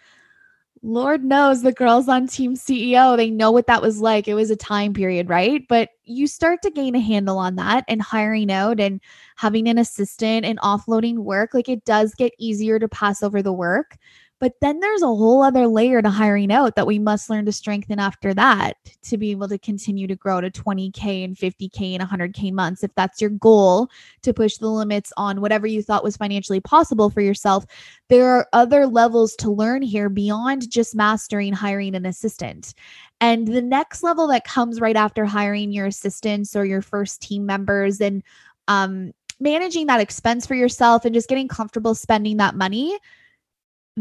Lord 0.81 1.23
knows 1.23 1.61
the 1.61 1.73
girls 1.73 2.07
on 2.07 2.27
Team 2.27 2.55
CEO, 2.55 3.17
they 3.17 3.29
know 3.29 3.51
what 3.51 3.67
that 3.67 3.81
was 3.81 3.99
like. 3.99 4.27
It 4.27 4.33
was 4.33 4.49
a 4.49 4.55
time 4.55 4.93
period, 4.93 5.29
right? 5.29 5.63
But 5.67 5.89
you 6.05 6.27
start 6.27 6.61
to 6.63 6.71
gain 6.71 6.95
a 6.95 6.99
handle 6.99 7.37
on 7.37 7.55
that 7.55 7.83
and 7.87 8.01
hiring 8.01 8.51
out 8.51 8.79
and 8.79 9.01
having 9.35 9.67
an 9.67 9.77
assistant 9.77 10.45
and 10.45 10.59
offloading 10.59 11.17
work. 11.19 11.53
Like 11.53 11.69
it 11.69 11.83
does 11.85 12.15
get 12.15 12.33
easier 12.39 12.79
to 12.79 12.87
pass 12.87 13.21
over 13.21 13.41
the 13.41 13.53
work. 13.53 13.97
But 14.39 14.53
then 14.61 14.79
there's 14.79 15.01
a 15.01 15.07
whole 15.07 15.43
other 15.43 15.67
layer 15.67 16.01
to 16.01 16.09
hiring 16.09 16.51
out 16.51 16.75
that 16.75 16.87
we 16.87 16.97
must 16.97 17.29
learn 17.29 17.45
to 17.45 17.51
strengthen 17.51 17.99
after 17.99 18.33
that 18.33 18.77
to 19.03 19.17
be 19.17 19.31
able 19.31 19.49
to 19.49 19.57
continue 19.57 20.07
to 20.07 20.15
grow 20.15 20.39
to 20.39 20.49
20K 20.49 21.25
and 21.25 21.35
50K 21.35 21.99
and 21.99 22.09
100K 22.09 22.53
months. 22.53 22.83
If 22.83 22.95
that's 22.95 23.19
your 23.19 23.31
goal 23.31 23.89
to 24.21 24.33
push 24.33 24.57
the 24.57 24.69
limits 24.69 25.11
on 25.17 25.41
whatever 25.41 25.67
you 25.67 25.83
thought 25.83 26.03
was 26.03 26.17
financially 26.17 26.61
possible 26.61 27.09
for 27.09 27.21
yourself, 27.21 27.65
there 28.07 28.29
are 28.29 28.47
other 28.53 28.87
levels 28.87 29.35
to 29.37 29.51
learn 29.51 29.81
here 29.81 30.09
beyond 30.09 30.69
just 30.69 30.95
mastering 30.95 31.51
hiring 31.51 31.95
an 31.95 32.05
assistant. 32.05 32.73
And 33.21 33.47
the 33.47 33.61
next 33.61 34.03
level 34.03 34.27
that 34.27 34.45
comes 34.45 34.79
right 34.79 34.95
after 34.95 35.25
hiring 35.25 35.73
your 35.73 35.87
assistants 35.87 36.55
or 36.55 36.63
your 36.63 36.81
first 36.81 37.21
team 37.21 37.45
members 37.45 37.99
and 37.99 38.23
um, 38.69 39.11
managing 39.39 39.87
that 39.87 39.99
expense 39.99 40.45
for 40.45 40.55
yourself 40.55 41.03
and 41.03 41.13
just 41.13 41.27
getting 41.27 41.47
comfortable 41.47 41.95
spending 41.95 42.37
that 42.37 42.55
money 42.55 42.97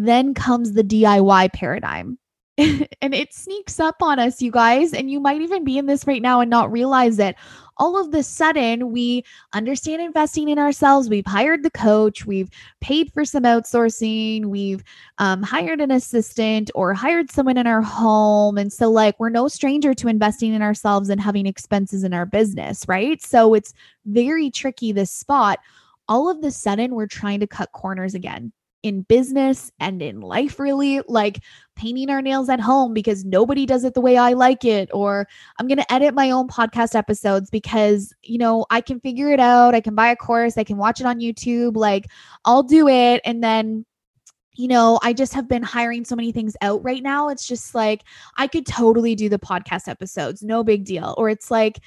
then 0.07 0.35
comes 0.35 0.73
the 0.73 0.85
DIY 0.85 1.52
paradigm. 1.52 2.19
and 2.59 3.14
it 3.14 3.33
sneaks 3.33 3.78
up 3.78 4.02
on 4.02 4.19
us, 4.19 4.43
you 4.43 4.50
guys. 4.50 4.93
And 4.93 5.09
you 5.09 5.21
might 5.21 5.40
even 5.40 5.62
be 5.62 5.78
in 5.78 5.87
this 5.87 6.09
right 6.09 6.21
now 6.21 6.40
and 6.40 6.50
not 6.50 6.73
realize 6.73 7.21
it. 7.21 7.37
All 7.76 7.97
of 7.97 8.11
the 8.11 8.25
sudden, 8.25 8.90
we 8.90 9.23
understand 9.52 10.02
investing 10.02 10.49
in 10.49 10.59
ourselves. 10.59 11.09
We've 11.09 11.25
hired 11.25 11.62
the 11.62 11.71
coach. 11.71 12.26
We've 12.26 12.50
paid 12.81 13.12
for 13.12 13.25
some 13.25 13.45
outsourcing. 13.45 14.47
We've 14.47 14.83
um, 15.19 15.45
hired 15.45 15.81
an 15.81 15.93
assistant 15.93 16.73
or 16.75 16.95
hired 16.95 17.31
someone 17.31 17.57
in 17.57 17.69
our 17.69 17.83
home. 17.83 18.59
And 18.59 18.73
so, 18.73 18.90
like, 18.90 19.21
we're 19.21 19.28
no 19.28 19.47
stranger 19.47 19.95
to 19.95 20.09
investing 20.09 20.52
in 20.52 20.61
ourselves 20.61 21.11
and 21.11 21.21
having 21.21 21.47
expenses 21.47 22.02
in 22.02 22.12
our 22.12 22.26
business, 22.26 22.85
right? 22.88 23.23
So, 23.23 23.55
it's 23.55 23.73
very 24.07 24.50
tricky, 24.50 24.90
this 24.90 25.12
spot. 25.12 25.61
All 26.09 26.28
of 26.28 26.40
the 26.40 26.50
sudden, 26.50 26.97
we're 26.97 27.07
trying 27.07 27.38
to 27.38 27.47
cut 27.47 27.71
corners 27.71 28.14
again 28.14 28.52
in 28.88 29.02
business 29.02 29.71
and 29.78 30.02
in 30.02 30.21
life, 30.21 30.59
really, 30.59 31.00
like 31.07 31.42
painting 31.76 32.11
our 32.11 32.21
nails 32.21 32.49
at 32.49 32.59
home 32.59 32.92
because 32.92 33.25
nobody 33.25 33.66
does 33.66 33.85
it 33.85 33.95
the 33.95 34.00
way 34.00 34.16
I 34.16 34.33
like 34.33 34.64
it. 34.64 34.88
Or 34.92 35.28
I'm 35.59 35.68
going 35.68 35.78
to 35.78 35.92
edit 35.92 36.14
my 36.14 36.30
own 36.30 36.49
podcast 36.49 36.97
episodes 36.97 37.50
because, 37.50 38.12
you 38.23 38.38
know, 38.38 38.66
I 38.71 38.80
can 38.80 38.99
figure 38.99 39.30
it 39.30 39.38
out. 39.38 39.75
I 39.75 39.80
can 39.80 39.95
buy 39.95 40.09
a 40.09 40.16
course, 40.16 40.59
I 40.59 40.64
can 40.64 40.78
watch 40.78 41.00
it 41.00 41.07
on 41.07 41.21
YouTube. 41.21 41.76
Like, 41.76 42.07
I'll 42.45 42.64
do 42.64 42.88
it. 42.88 43.21
And 43.25 43.45
then 43.45 43.85
you 44.59 44.66
know, 44.66 44.99
I 45.04 45.12
just 45.12 45.35
have 45.35 45.49
been 45.49 45.62
hiring 45.62 46.04
so 46.04 46.16
many 46.16 46.33
things 46.33 46.57
out 46.62 46.83
right 46.83 47.00
now. 47.00 47.28
It's 47.28 47.47
just 47.47 47.76
like 47.76 48.02
I 48.38 48.49
could 48.49 48.66
totally 48.66 49.14
do 49.14 49.28
the 49.28 49.38
podcast 49.38 49.87
episodes, 49.87 50.42
no 50.42 50.64
big 50.64 50.85
deal. 50.85 51.14
Or 51.16 51.28
it's 51.28 51.49
like, 51.49 51.78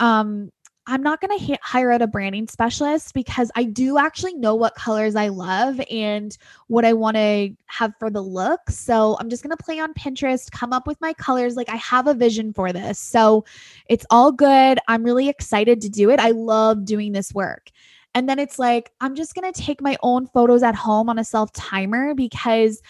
um, 0.00 0.50
I'm 0.90 1.02
not 1.02 1.20
going 1.20 1.38
to 1.38 1.44
ha- 1.44 1.58
hire 1.62 1.92
out 1.92 2.00
a 2.00 2.06
branding 2.06 2.48
specialist 2.48 3.12
because 3.12 3.50
I 3.54 3.64
do 3.64 3.98
actually 3.98 4.32
know 4.32 4.54
what 4.54 4.74
colors 4.74 5.16
I 5.16 5.28
love 5.28 5.78
and 5.90 6.36
what 6.68 6.86
I 6.86 6.94
want 6.94 7.18
to 7.18 7.54
have 7.66 7.92
for 7.98 8.08
the 8.08 8.22
look. 8.22 8.70
So 8.70 9.18
I'm 9.20 9.28
just 9.28 9.42
going 9.42 9.54
to 9.54 9.62
play 9.62 9.78
on 9.78 9.92
Pinterest, 9.92 10.50
come 10.50 10.72
up 10.72 10.86
with 10.86 10.98
my 11.02 11.12
colors. 11.12 11.56
Like 11.56 11.68
I 11.68 11.76
have 11.76 12.06
a 12.06 12.14
vision 12.14 12.54
for 12.54 12.72
this. 12.72 12.98
So 12.98 13.44
it's 13.90 14.06
all 14.08 14.32
good. 14.32 14.78
I'm 14.88 15.04
really 15.04 15.28
excited 15.28 15.82
to 15.82 15.90
do 15.90 16.08
it. 16.08 16.20
I 16.20 16.30
love 16.30 16.86
doing 16.86 17.12
this 17.12 17.34
work. 17.34 17.70
And 18.14 18.26
then 18.26 18.38
it's 18.38 18.58
like, 18.58 18.90
I'm 19.02 19.14
just 19.14 19.34
going 19.34 19.52
to 19.52 19.62
take 19.62 19.82
my 19.82 19.98
own 20.02 20.26
photos 20.26 20.62
at 20.62 20.74
home 20.74 21.10
on 21.10 21.18
a 21.18 21.24
self 21.24 21.52
timer 21.52 22.14
because 22.14 22.80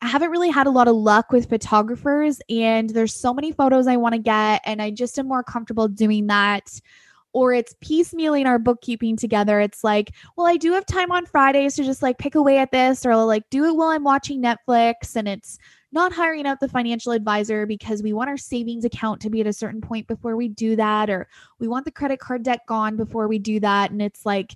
I 0.00 0.06
haven't 0.06 0.30
really 0.30 0.50
had 0.50 0.66
a 0.66 0.70
lot 0.70 0.88
of 0.88 0.96
luck 0.96 1.30
with 1.30 1.50
photographers 1.50 2.40
and 2.48 2.88
there's 2.88 3.14
so 3.14 3.34
many 3.34 3.52
photos 3.52 3.86
I 3.86 3.96
want 3.96 4.14
to 4.14 4.18
get. 4.18 4.62
And 4.64 4.80
I 4.80 4.90
just 4.90 5.18
am 5.18 5.28
more 5.28 5.42
comfortable 5.42 5.86
doing 5.86 6.28
that 6.28 6.80
or 7.32 7.52
it's 7.52 7.74
piecemealing 7.82 8.46
our 8.46 8.58
bookkeeping 8.58 9.16
together. 9.16 9.60
It's 9.60 9.82
like, 9.82 10.12
well, 10.36 10.46
I 10.46 10.56
do 10.56 10.72
have 10.72 10.86
time 10.86 11.10
on 11.10 11.26
Fridays 11.26 11.74
to 11.76 11.84
just 11.84 12.02
like 12.02 12.18
pick 12.18 12.34
away 12.34 12.58
at 12.58 12.70
this, 12.70 13.06
or 13.06 13.16
like 13.24 13.48
do 13.50 13.64
it 13.64 13.76
while 13.76 13.88
I'm 13.88 14.04
watching 14.04 14.42
Netflix. 14.42 15.16
And 15.16 15.26
it's 15.26 15.58
not 15.92 16.12
hiring 16.12 16.46
out 16.46 16.60
the 16.60 16.68
financial 16.68 17.12
advisor 17.12 17.66
because 17.66 18.02
we 18.02 18.12
want 18.12 18.30
our 18.30 18.36
savings 18.36 18.84
account 18.84 19.20
to 19.22 19.30
be 19.30 19.40
at 19.40 19.46
a 19.46 19.52
certain 19.52 19.80
point 19.80 20.06
before 20.06 20.36
we 20.36 20.48
do 20.48 20.76
that, 20.76 21.10
or 21.10 21.28
we 21.58 21.68
want 21.68 21.84
the 21.84 21.90
credit 21.90 22.18
card 22.18 22.42
debt 22.42 22.60
gone 22.66 22.96
before 22.96 23.28
we 23.28 23.38
do 23.38 23.60
that. 23.60 23.90
And 23.90 24.02
it's 24.02 24.26
like, 24.26 24.54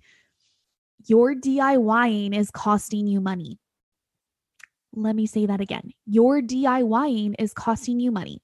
your 1.07 1.35
DIYing 1.35 2.37
is 2.37 2.51
costing 2.51 3.07
you 3.07 3.21
money. 3.21 3.59
Let 4.93 5.15
me 5.15 5.27
say 5.27 5.47
that 5.47 5.61
again. 5.61 5.93
Your 6.07 6.41
DIYing 6.41 7.35
is 7.39 7.53
costing 7.53 8.01
you 8.01 8.11
money 8.11 8.43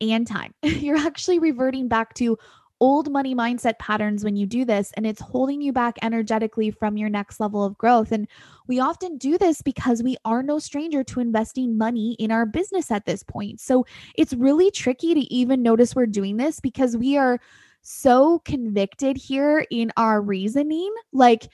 and 0.00 0.26
time. 0.26 0.52
You're 0.62 0.98
actually 0.98 1.38
reverting 1.38 1.88
back 1.88 2.14
to 2.14 2.36
old 2.80 3.10
money 3.10 3.34
mindset 3.34 3.78
patterns 3.78 4.22
when 4.24 4.36
you 4.36 4.46
do 4.46 4.64
this, 4.64 4.92
and 4.96 5.06
it's 5.06 5.20
holding 5.20 5.60
you 5.60 5.72
back 5.72 5.96
energetically 6.02 6.70
from 6.70 6.96
your 6.96 7.08
next 7.08 7.40
level 7.40 7.64
of 7.64 7.78
growth. 7.78 8.12
And 8.12 8.28
we 8.66 8.80
often 8.80 9.18
do 9.18 9.38
this 9.38 9.62
because 9.62 10.02
we 10.02 10.16
are 10.24 10.42
no 10.42 10.58
stranger 10.58 11.02
to 11.04 11.20
investing 11.20 11.78
money 11.78 12.14
in 12.18 12.30
our 12.30 12.46
business 12.46 12.90
at 12.90 13.06
this 13.06 13.22
point. 13.22 13.60
So 13.60 13.86
it's 14.14 14.34
really 14.34 14.70
tricky 14.70 15.14
to 15.14 15.20
even 15.32 15.62
notice 15.62 15.94
we're 15.94 16.06
doing 16.06 16.36
this 16.36 16.60
because 16.60 16.96
we 16.96 17.16
are 17.16 17.40
so 17.82 18.40
convicted 18.40 19.16
here 19.16 19.64
in 19.70 19.92
our 19.96 20.20
reasoning. 20.20 20.92
Like, 21.12 21.48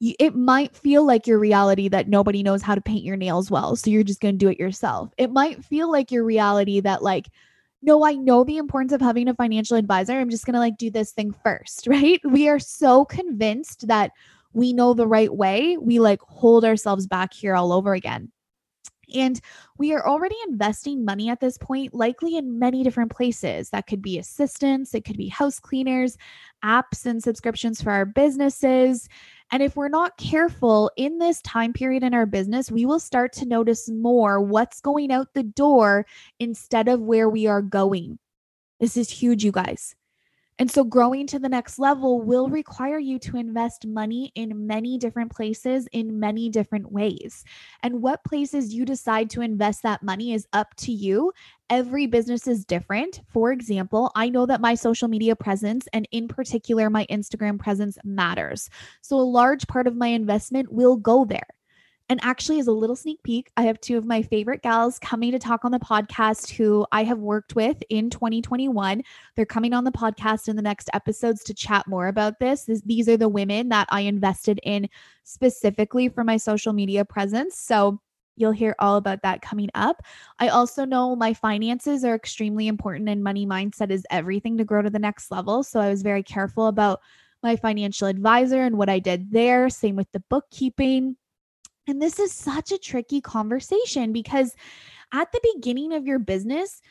it 0.00 0.36
might 0.36 0.76
feel 0.76 1.04
like 1.04 1.26
your 1.26 1.40
reality 1.40 1.88
that 1.88 2.08
nobody 2.08 2.44
knows 2.44 2.62
how 2.62 2.76
to 2.76 2.80
paint 2.80 3.04
your 3.04 3.16
nails 3.16 3.50
well. 3.50 3.74
So 3.74 3.90
you're 3.90 4.04
just 4.04 4.20
going 4.20 4.34
to 4.34 4.38
do 4.38 4.48
it 4.48 4.60
yourself. 4.60 5.12
It 5.18 5.32
might 5.32 5.64
feel 5.64 5.90
like 5.90 6.12
your 6.12 6.24
reality 6.24 6.78
that, 6.80 7.02
like, 7.02 7.26
no, 7.82 8.04
I 8.04 8.14
know 8.14 8.44
the 8.44 8.56
importance 8.56 8.92
of 8.92 9.00
having 9.00 9.28
a 9.28 9.34
financial 9.34 9.76
advisor. 9.76 10.18
I'm 10.18 10.30
just 10.30 10.44
going 10.44 10.54
to 10.54 10.60
like 10.60 10.78
do 10.78 10.90
this 10.90 11.12
thing 11.12 11.34
first, 11.44 11.86
right? 11.88 12.20
We 12.24 12.48
are 12.48 12.58
so 12.58 13.04
convinced 13.04 13.86
that 13.88 14.12
we 14.52 14.72
know 14.72 14.94
the 14.94 15.06
right 15.06 15.34
way. 15.34 15.76
We 15.76 16.00
like 16.00 16.20
hold 16.22 16.64
ourselves 16.64 17.06
back 17.06 17.32
here 17.32 17.54
all 17.54 17.72
over 17.72 17.94
again. 17.94 18.32
And 19.14 19.40
we 19.78 19.94
are 19.94 20.06
already 20.06 20.36
investing 20.48 21.04
money 21.04 21.30
at 21.30 21.40
this 21.40 21.56
point, 21.56 21.94
likely 21.94 22.36
in 22.36 22.58
many 22.58 22.82
different 22.82 23.10
places. 23.10 23.70
That 23.70 23.86
could 23.86 24.02
be 24.02 24.18
assistants, 24.18 24.94
it 24.94 25.04
could 25.04 25.16
be 25.16 25.28
house 25.28 25.58
cleaners, 25.58 26.18
apps 26.62 27.06
and 27.06 27.22
subscriptions 27.22 27.80
for 27.80 27.90
our 27.90 28.04
businesses. 28.04 29.08
And 29.50 29.62
if 29.62 29.76
we're 29.76 29.88
not 29.88 30.18
careful 30.18 30.90
in 30.96 31.18
this 31.18 31.40
time 31.42 31.72
period 31.72 32.02
in 32.02 32.12
our 32.12 32.26
business, 32.26 32.70
we 32.70 32.84
will 32.84 33.00
start 33.00 33.32
to 33.34 33.46
notice 33.46 33.88
more 33.88 34.40
what's 34.42 34.80
going 34.80 35.10
out 35.10 35.32
the 35.32 35.42
door 35.42 36.06
instead 36.38 36.88
of 36.88 37.00
where 37.00 37.30
we 37.30 37.46
are 37.46 37.62
going. 37.62 38.18
This 38.78 38.96
is 38.96 39.10
huge, 39.10 39.44
you 39.44 39.52
guys. 39.52 39.96
And 40.60 40.68
so, 40.68 40.82
growing 40.82 41.26
to 41.28 41.38
the 41.38 41.48
next 41.48 41.78
level 41.78 42.20
will 42.20 42.48
require 42.48 42.98
you 42.98 43.20
to 43.20 43.36
invest 43.36 43.86
money 43.86 44.32
in 44.34 44.66
many 44.66 44.98
different 44.98 45.30
places 45.30 45.88
in 45.92 46.18
many 46.18 46.48
different 46.48 46.90
ways. 46.90 47.44
And 47.82 48.02
what 48.02 48.24
places 48.24 48.74
you 48.74 48.84
decide 48.84 49.30
to 49.30 49.40
invest 49.40 49.84
that 49.84 50.02
money 50.02 50.32
is 50.32 50.48
up 50.52 50.74
to 50.78 50.92
you. 50.92 51.32
Every 51.70 52.06
business 52.06 52.48
is 52.48 52.64
different. 52.64 53.20
For 53.28 53.52
example, 53.52 54.10
I 54.16 54.30
know 54.30 54.46
that 54.46 54.60
my 54.60 54.74
social 54.74 55.06
media 55.06 55.36
presence, 55.36 55.86
and 55.92 56.08
in 56.10 56.26
particular, 56.26 56.90
my 56.90 57.06
Instagram 57.08 57.58
presence, 57.60 57.96
matters. 58.02 58.68
So, 59.00 59.16
a 59.16 59.22
large 59.22 59.66
part 59.68 59.86
of 59.86 59.96
my 59.96 60.08
investment 60.08 60.72
will 60.72 60.96
go 60.96 61.24
there. 61.24 61.46
And 62.10 62.18
actually, 62.22 62.58
as 62.58 62.66
a 62.68 62.72
little 62.72 62.96
sneak 62.96 63.22
peek, 63.22 63.50
I 63.58 63.62
have 63.62 63.80
two 63.80 63.98
of 63.98 64.06
my 64.06 64.22
favorite 64.22 64.62
gals 64.62 64.98
coming 64.98 65.30
to 65.32 65.38
talk 65.38 65.66
on 65.66 65.72
the 65.72 65.78
podcast 65.78 66.50
who 66.50 66.86
I 66.90 67.04
have 67.04 67.18
worked 67.18 67.54
with 67.54 67.82
in 67.90 68.08
2021. 68.08 69.02
They're 69.36 69.44
coming 69.44 69.74
on 69.74 69.84
the 69.84 69.92
podcast 69.92 70.48
in 70.48 70.56
the 70.56 70.62
next 70.62 70.88
episodes 70.94 71.44
to 71.44 71.54
chat 71.54 71.86
more 71.86 72.08
about 72.08 72.38
this. 72.38 72.64
this. 72.64 72.80
These 72.80 73.10
are 73.10 73.18
the 73.18 73.28
women 73.28 73.68
that 73.68 73.88
I 73.90 74.00
invested 74.00 74.58
in 74.62 74.88
specifically 75.24 76.08
for 76.08 76.24
my 76.24 76.38
social 76.38 76.72
media 76.72 77.04
presence. 77.04 77.58
So 77.58 78.00
you'll 78.36 78.52
hear 78.52 78.74
all 78.78 78.96
about 78.96 79.20
that 79.22 79.42
coming 79.42 79.68
up. 79.74 80.02
I 80.38 80.48
also 80.48 80.86
know 80.86 81.14
my 81.14 81.34
finances 81.34 82.04
are 82.04 82.14
extremely 82.14 82.68
important 82.68 83.10
and 83.10 83.22
money 83.22 83.46
mindset 83.46 83.90
is 83.90 84.06
everything 84.10 84.56
to 84.56 84.64
grow 84.64 84.80
to 84.80 84.88
the 84.88 84.98
next 84.98 85.30
level. 85.30 85.62
So 85.62 85.78
I 85.78 85.90
was 85.90 86.02
very 86.02 86.22
careful 86.22 86.68
about 86.68 87.00
my 87.42 87.56
financial 87.56 88.08
advisor 88.08 88.62
and 88.62 88.78
what 88.78 88.88
I 88.88 88.98
did 88.98 89.30
there. 89.30 89.68
Same 89.68 89.96
with 89.96 90.10
the 90.12 90.22
bookkeeping 90.30 91.16
and 91.88 92.00
this 92.00 92.18
is 92.18 92.32
such 92.32 92.70
a 92.70 92.78
tricky 92.78 93.20
conversation 93.20 94.12
because 94.12 94.54
at 95.12 95.32
the 95.32 95.52
beginning 95.54 95.92
of 95.92 96.06
your 96.06 96.18
business, 96.18 96.82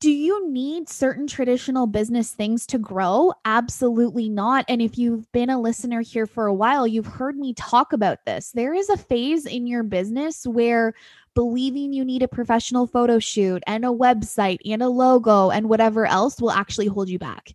do 0.00 0.10
you 0.10 0.50
need 0.50 0.88
certain 0.88 1.26
traditional 1.26 1.86
business 1.86 2.32
things 2.32 2.66
to 2.66 2.78
grow? 2.78 3.32
Absolutely 3.44 4.28
not. 4.28 4.64
And 4.68 4.82
if 4.82 4.98
you've 4.98 5.30
been 5.32 5.50
a 5.50 5.60
listener 5.60 6.00
here 6.00 6.26
for 6.26 6.46
a 6.46 6.54
while, 6.54 6.86
you've 6.86 7.06
heard 7.06 7.36
me 7.36 7.54
talk 7.54 7.92
about 7.92 8.24
this. 8.26 8.50
There 8.52 8.74
is 8.74 8.90
a 8.90 8.96
phase 8.96 9.46
in 9.46 9.66
your 9.66 9.82
business 9.82 10.46
where 10.46 10.94
believing 11.34 11.92
you 11.92 12.04
need 12.04 12.22
a 12.22 12.28
professional 12.28 12.86
photo 12.86 13.18
shoot 13.18 13.62
and 13.66 13.84
a 13.84 13.88
website 13.88 14.58
and 14.64 14.82
a 14.82 14.88
logo 14.88 15.50
and 15.50 15.68
whatever 15.68 16.06
else 16.06 16.40
will 16.40 16.50
actually 16.50 16.86
hold 16.86 17.08
you 17.08 17.18
back 17.18 17.52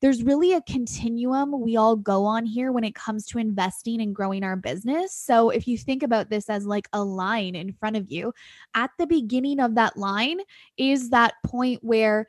there's 0.00 0.22
really 0.22 0.54
a 0.54 0.62
continuum 0.62 1.60
we 1.60 1.76
all 1.76 1.96
go 1.96 2.24
on 2.24 2.46
here 2.46 2.72
when 2.72 2.84
it 2.84 2.94
comes 2.94 3.26
to 3.26 3.38
investing 3.38 4.00
and 4.00 4.14
growing 4.14 4.42
our 4.42 4.56
business. 4.56 5.14
So 5.14 5.50
if 5.50 5.68
you 5.68 5.76
think 5.76 6.02
about 6.02 6.30
this 6.30 6.48
as 6.48 6.66
like 6.66 6.88
a 6.92 7.04
line 7.04 7.54
in 7.54 7.72
front 7.72 7.96
of 7.96 8.10
you, 8.10 8.32
at 8.74 8.90
the 8.98 9.06
beginning 9.06 9.60
of 9.60 9.74
that 9.74 9.96
line 9.96 10.38
is 10.76 11.10
that 11.10 11.34
point 11.44 11.80
where 11.82 12.26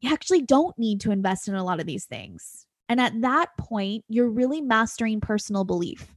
you 0.00 0.12
actually 0.12 0.42
don't 0.42 0.78
need 0.78 1.00
to 1.02 1.10
invest 1.10 1.48
in 1.48 1.54
a 1.54 1.64
lot 1.64 1.80
of 1.80 1.86
these 1.86 2.06
things. 2.06 2.66
And 2.88 3.00
at 3.00 3.20
that 3.20 3.50
point, 3.58 4.04
you're 4.08 4.30
really 4.30 4.60
mastering 4.60 5.20
personal 5.20 5.64
belief 5.64 6.14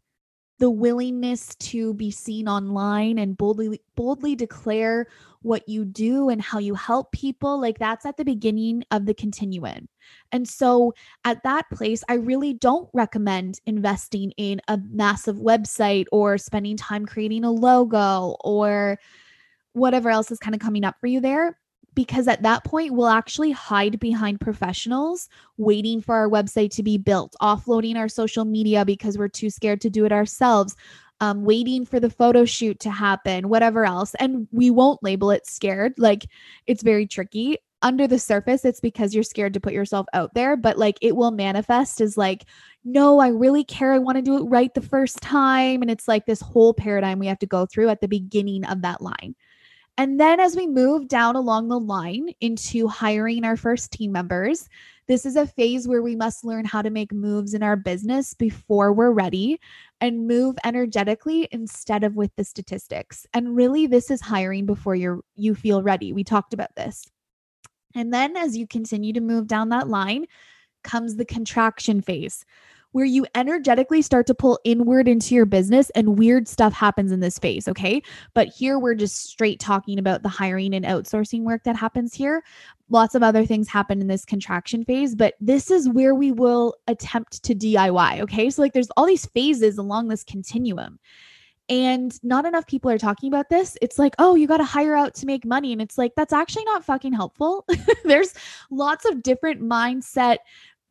the 0.60 0.70
willingness 0.70 1.56
to 1.56 1.94
be 1.96 2.12
seen 2.12 2.48
online 2.48 3.18
and 3.18 3.38
boldly 3.38 3.82
boldly 3.96 4.36
declare 4.36 5.08
what 5.42 5.68
you 5.68 5.84
do 5.84 6.30
and 6.30 6.42
how 6.42 6.58
you 6.58 6.74
help 6.74 7.12
people 7.12 7.60
like 7.60 7.78
that's 7.80 8.06
at 8.06 8.16
the 8.16 8.24
beginning 8.24 8.84
of 8.92 9.06
the 9.06 9.13
continuum. 9.13 9.89
And 10.32 10.48
so 10.48 10.94
at 11.26 11.44
that 11.44 11.70
place 11.72 12.04
i 12.08 12.13
really 12.13 12.54
don't 12.54 12.89
recommend 12.94 13.60
investing 13.66 14.32
in 14.38 14.62
a 14.68 14.80
massive 14.89 15.38
website 15.38 16.06
or 16.12 16.38
spending 16.38 16.78
time 16.78 17.06
creating 17.06 17.44
a 17.44 17.52
logo 17.52 18.36
or 18.42 19.00
whatever 19.74 20.10
else 20.10 20.32
is 20.32 20.39
kind 20.39 20.56
of 20.56 20.62
coming 20.62 20.84
up 20.84 20.96
for 21.00 21.08
you 21.08 21.20
there 21.20 21.58
because 21.95 22.27
at 22.27 22.41
that 22.43 22.63
point 22.63 22.93
we'll 22.93 23.08
actually 23.08 23.51
hide 23.51 23.99
behind 23.99 24.39
professionals 24.39 25.29
waiting 25.58 26.01
for 26.01 26.15
our 26.15 26.29
website 26.29 26.71
to 26.71 26.84
be 26.84 26.97
built 26.97 27.36
offloading 27.41 27.95
our 27.95 28.10
social 28.10 28.45
media 28.45 28.86
because 28.86 29.17
we're 29.17 29.27
too 29.27 29.49
scared 29.49 29.82
to 29.82 29.89
do 29.89 30.06
it 30.06 30.12
ourselves 30.12 30.75
um, 31.23 31.45
waiting 31.45 31.86
for 31.86 32.01
the 32.01 32.10
photo 32.10 32.43
shoot 32.43 32.79
to 32.82 32.89
happen 32.89 33.47
whatever 33.47 33.86
else. 33.86 34.13
And 34.15 34.45
we 34.51 34.69
won't 34.69 35.01
label 35.01 35.32
it 35.32 35.47
scared. 35.47 35.93
Like 35.97 36.25
it's 36.67 36.84
very 36.84 37.08
tricky. 37.08 37.58
Under 37.82 38.08
the 38.08 38.19
surface 38.19 38.65
it's 38.65 38.79
because 38.79 39.13
you're 39.13 39.23
scared 39.23 39.53
to 39.53 39.60
put 39.60 39.73
yourself 39.73 40.06
out 40.13 40.34
there 40.34 40.56
but 40.56 40.77
like 40.77 40.97
it 41.01 41.17
will 41.17 41.32
manifest 41.32 41.99
as 41.99 42.17
like 42.17 42.45
no 42.86 43.19
i 43.19 43.27
really 43.27 43.63
care. 43.63 43.93
I 43.93 43.99
want 43.99 44.17
to 44.17 44.21
do 44.21 44.38
it 44.38 44.49
right 44.49 44.73
the 44.73 44.82
first 44.82 45.21
time. 45.21 45.82
And 45.82 45.91
it's 45.91 46.08
like 46.08 46.25
this 46.25 46.41
whole 46.41 46.73
paradigm 46.73 47.19
we 47.19 47.27
have 47.27 47.39
to 47.39 47.45
go 47.45 47.65
through 47.65 47.89
at 47.89 48.01
the 48.01 48.08
beginning 48.08 48.65
of 48.65 48.82
that 48.82 49.01
line 49.01 49.36
and 49.97 50.19
then 50.19 50.39
as 50.39 50.56
we 50.56 50.65
move 50.65 51.08
down 51.08 51.36
along 51.36 51.67
the 51.67 51.79
line 51.79 52.29
into 52.41 52.88
hiring 52.88 53.45
our 53.45 53.56
first 53.56 53.91
team 53.91 54.12
members, 54.12 54.67
this 55.08 55.25
is 55.25 55.36
a 55.36 55.45
phase 55.45 55.88
where 55.88 56.01
we 56.01 56.15
must 56.15 56.45
learn 56.45 56.65
how 56.65 56.82
to 56.82 56.89
make 56.89 57.12
moves 57.12 57.53
in 57.53 57.62
our 57.62 57.75
business 57.75 58.34
before 58.34 58.93
we're 58.93 59.12
ready 59.12 59.60
and 60.01 60.27
move 60.27 60.56
energetically 60.63 61.47
instead 61.51 62.03
of 62.03 62.15
with 62.15 62.32
the 62.38 62.43
statistics. 62.43 63.27
And 63.34 63.56
really 63.56 63.86
this 63.86 64.10
is 64.10 64.21
hiring 64.21 64.65
before 64.65 64.95
you're 64.95 65.19
you 65.36 65.53
feel 65.53 65.84
ready. 65.84 66.13
We 66.13 66.23
talked 66.23 66.53
about 66.53 66.73
this. 66.75 67.06
And 67.93 68.12
then 68.13 68.36
as 68.36 68.58
you 68.58 68.65
continue 68.65 69.13
to 69.13 69.21
move 69.21 69.47
down 69.47 69.69
that 69.69 69.89
line 69.89 70.25
comes 70.84 71.15
the 71.15 71.25
contraction 71.25 72.01
phase 72.01 72.45
where 72.93 73.06
you 73.06 73.25
energetically 73.36 74.01
start 74.01 74.25
to 74.27 74.34
pull 74.34 74.60
inward 74.63 75.08
into 75.08 75.36
your 75.36 75.45
business 75.45 75.89
and 75.91 76.17
weird 76.17 76.47
stuff 76.47 76.73
happens 76.73 77.12
in 77.12 77.19
this 77.19 77.38
phase. 77.38 77.67
Okay. 77.67 78.01
But 78.34 78.47
here 78.47 78.79
we're 78.79 78.95
just 78.95 79.25
straight 79.25 79.60
talking 79.60 79.99
about 79.99 80.23
the 80.23 80.29
hiring 80.29 80.73
and 80.73 80.86
outsourcing 80.86 81.41
work 81.41 81.63
that 81.65 81.75
happens 81.75 82.13
here. 82.13 82.43
Lots 82.89 83.15
of 83.15 83.23
other 83.23 83.45
things 83.45 83.67
happen 83.67 83.99
in 83.99 84.08
this 84.08 84.25
contraction 84.25 84.86
phase, 84.86 85.15
but 85.15 85.34
this 85.41 85.69
is 85.69 85.89
where 85.89 86.15
we 86.15 86.32
will 86.32 86.75
attempt 86.88 87.43
to 87.43 87.56
DIY. 87.56 88.21
Okay. 88.21 88.49
So, 88.49 88.62
like, 88.62 88.73
there's 88.73 88.91
all 88.95 89.06
these 89.06 89.25
phases 89.25 89.77
along 89.77 90.08
this 90.08 90.23
continuum. 90.23 90.99
And 91.69 92.13
not 92.23 92.45
enough 92.45 92.67
people 92.67 92.91
are 92.91 92.97
talking 92.97 93.29
about 93.29 93.49
this. 93.49 93.77
It's 93.82 93.97
like, 93.97 94.15
oh, 94.19 94.36
you 94.36 94.47
got 94.47 94.58
to 94.58 94.65
hire 94.65 94.95
out 94.95 95.15
to 95.15 95.25
make 95.25 95.45
money. 95.45 95.71
And 95.71 95.82
it's 95.82 95.97
like, 95.97 96.12
that's 96.15 96.34
actually 96.34 96.65
not 96.65 96.84
fucking 96.84 97.13
helpful. 97.13 97.65
There's 98.03 98.34
lots 98.69 99.06
of 99.06 99.23
different 99.23 99.62
mindset 99.62 100.38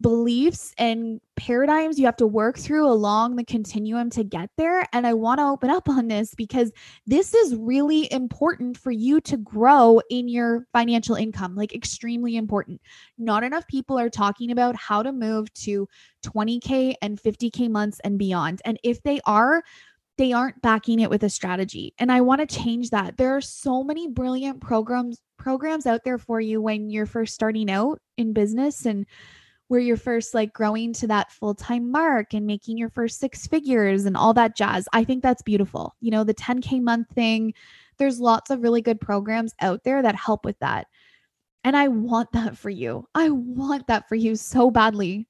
beliefs 0.02 0.74
and 0.76 1.20
paradigms 1.36 1.98
you 1.98 2.04
have 2.04 2.16
to 2.16 2.26
work 2.26 2.58
through 2.58 2.86
along 2.86 3.36
the 3.36 3.44
continuum 3.44 4.10
to 4.10 4.24
get 4.24 4.50
there. 4.58 4.86
And 4.92 5.06
I 5.06 5.14
want 5.14 5.38
to 5.38 5.44
open 5.44 5.70
up 5.70 5.88
on 5.88 6.08
this 6.08 6.34
because 6.34 6.72
this 7.06 7.32
is 7.32 7.56
really 7.56 8.12
important 8.12 8.76
for 8.76 8.90
you 8.90 9.20
to 9.22 9.36
grow 9.36 10.00
in 10.10 10.28
your 10.28 10.66
financial 10.72 11.14
income, 11.14 11.54
like 11.54 11.74
extremely 11.74 12.36
important. 12.36 12.80
Not 13.16 13.44
enough 13.44 13.66
people 13.68 13.98
are 13.98 14.10
talking 14.10 14.50
about 14.50 14.76
how 14.76 15.02
to 15.02 15.12
move 15.12 15.52
to 15.54 15.88
20K 16.26 16.94
and 17.00 17.20
50K 17.20 17.70
months 17.70 18.00
and 18.04 18.18
beyond. 18.18 18.60
And 18.64 18.78
if 18.82 19.02
they 19.02 19.20
are, 19.24 19.62
they 20.18 20.32
aren't 20.32 20.60
backing 20.60 21.00
it 21.00 21.10
with 21.10 21.22
a 21.22 21.30
strategy. 21.30 21.94
And 21.98 22.12
I 22.12 22.20
want 22.20 22.46
to 22.46 22.62
change 22.62 22.90
that. 22.90 23.16
There 23.16 23.34
are 23.34 23.40
so 23.40 23.82
many 23.82 24.08
brilliant 24.08 24.60
programs 24.60 25.20
programs 25.38 25.86
out 25.86 26.04
there 26.04 26.18
for 26.18 26.40
you 26.40 26.62
when 26.62 26.88
you're 26.88 27.06
first 27.06 27.34
starting 27.34 27.68
out 27.68 28.00
in 28.16 28.32
business 28.32 28.86
and 28.86 29.06
where 29.72 29.80
you're 29.80 29.96
first 29.96 30.34
like 30.34 30.52
growing 30.52 30.92
to 30.92 31.06
that 31.06 31.32
full 31.32 31.54
time 31.54 31.90
mark 31.90 32.34
and 32.34 32.46
making 32.46 32.76
your 32.76 32.90
first 32.90 33.18
six 33.18 33.46
figures 33.46 34.04
and 34.04 34.18
all 34.18 34.34
that 34.34 34.54
jazz. 34.54 34.86
I 34.92 35.02
think 35.02 35.22
that's 35.22 35.40
beautiful. 35.40 35.94
You 36.02 36.10
know, 36.10 36.24
the 36.24 36.34
10K 36.34 36.82
month 36.82 37.08
thing, 37.08 37.54
there's 37.96 38.20
lots 38.20 38.50
of 38.50 38.62
really 38.62 38.82
good 38.82 39.00
programs 39.00 39.54
out 39.60 39.82
there 39.82 40.02
that 40.02 40.14
help 40.14 40.44
with 40.44 40.58
that. 40.58 40.88
And 41.64 41.74
I 41.74 41.88
want 41.88 42.32
that 42.32 42.58
for 42.58 42.68
you. 42.68 43.08
I 43.14 43.30
want 43.30 43.86
that 43.86 44.10
for 44.10 44.14
you 44.14 44.36
so 44.36 44.70
badly. 44.70 45.26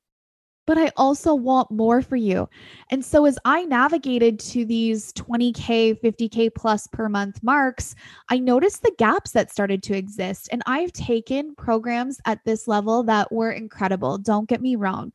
But 0.66 0.78
I 0.78 0.92
also 0.96 1.34
want 1.34 1.70
more 1.72 2.02
for 2.02 2.14
you. 2.14 2.48
And 2.90 3.04
so, 3.04 3.26
as 3.26 3.38
I 3.44 3.64
navigated 3.64 4.38
to 4.40 4.64
these 4.64 5.12
20K, 5.14 6.00
50K 6.00 6.54
plus 6.54 6.86
per 6.86 7.08
month 7.08 7.42
marks, 7.42 7.96
I 8.28 8.38
noticed 8.38 8.82
the 8.82 8.94
gaps 8.96 9.32
that 9.32 9.50
started 9.50 9.82
to 9.84 9.96
exist. 9.96 10.48
And 10.52 10.62
I've 10.66 10.92
taken 10.92 11.56
programs 11.56 12.20
at 12.26 12.44
this 12.44 12.68
level 12.68 13.02
that 13.04 13.32
were 13.32 13.50
incredible. 13.50 14.18
Don't 14.18 14.48
get 14.48 14.62
me 14.62 14.76
wrong. 14.76 15.12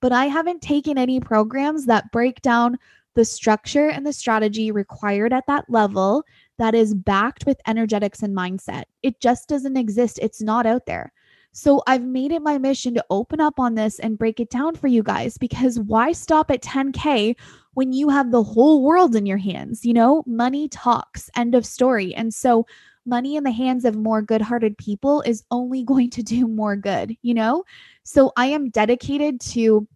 But 0.00 0.12
I 0.12 0.26
haven't 0.26 0.62
taken 0.62 0.98
any 0.98 1.20
programs 1.20 1.86
that 1.86 2.10
break 2.10 2.42
down 2.42 2.78
the 3.14 3.24
structure 3.24 3.88
and 3.88 4.06
the 4.06 4.12
strategy 4.12 4.70
required 4.70 5.32
at 5.32 5.46
that 5.48 5.68
level 5.68 6.24
that 6.58 6.74
is 6.74 6.94
backed 6.94 7.46
with 7.46 7.60
energetics 7.66 8.22
and 8.22 8.36
mindset. 8.36 8.84
It 9.02 9.20
just 9.20 9.48
doesn't 9.48 9.76
exist. 9.76 10.18
It's 10.22 10.42
not 10.42 10.66
out 10.66 10.86
there. 10.86 11.12
So 11.52 11.82
I've 11.86 12.04
made 12.04 12.32
it 12.32 12.42
my 12.42 12.58
mission 12.58 12.94
to 12.94 13.04
open 13.10 13.40
up 13.40 13.58
on 13.58 13.74
this 13.74 13.98
and 13.98 14.18
break 14.18 14.38
it 14.40 14.50
down 14.50 14.76
for 14.76 14.86
you 14.86 15.02
guys 15.02 15.38
because 15.38 15.80
why 15.80 16.12
stop 16.12 16.50
at 16.50 16.62
10K 16.62 17.34
when 17.74 17.92
you 17.92 18.08
have 18.08 18.30
the 18.30 18.42
whole 18.42 18.82
world 18.82 19.16
in 19.16 19.26
your 19.26 19.38
hands? 19.38 19.84
You 19.84 19.94
know, 19.94 20.22
money 20.26 20.68
talks, 20.68 21.30
end 21.36 21.54
of 21.54 21.66
story. 21.66 22.14
And 22.14 22.32
so 22.32 22.66
money 23.06 23.36
in 23.36 23.44
the 23.44 23.50
hands 23.50 23.84
of 23.84 23.96
more 23.96 24.22
good 24.22 24.42
hearted 24.42 24.76
people 24.78 25.22
is 25.22 25.44
only 25.50 25.82
going 25.84 26.10
to 26.10 26.22
do 26.22 26.46
more 26.46 26.76
good, 26.76 27.16
you 27.22 27.34
know? 27.34 27.64
So 28.04 28.32
I 28.36 28.46
am 28.46 28.70
dedicated 28.70 29.40
to 29.40 29.88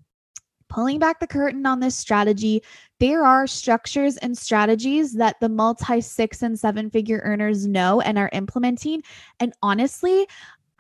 pulling 0.73 0.99
back 0.99 1.21
the 1.21 1.27
curtain 1.27 1.67
on 1.67 1.81
this 1.81 1.95
strategy, 1.95 2.63
there 2.99 3.27
are 3.27 3.47
structures 3.47 4.17
and 4.19 4.37
strategies 4.37 5.13
that 5.15 5.37
the 5.41 5.49
multi 5.49 6.01
six 6.01 6.41
and 6.43 6.59
seven 6.59 6.89
figure 6.89 7.21
earners 7.25 7.67
know 7.67 8.01
and 8.01 8.19
are 8.19 8.31
implementing. 8.33 9.03
And 9.39 9.53
honestly, 9.63 10.27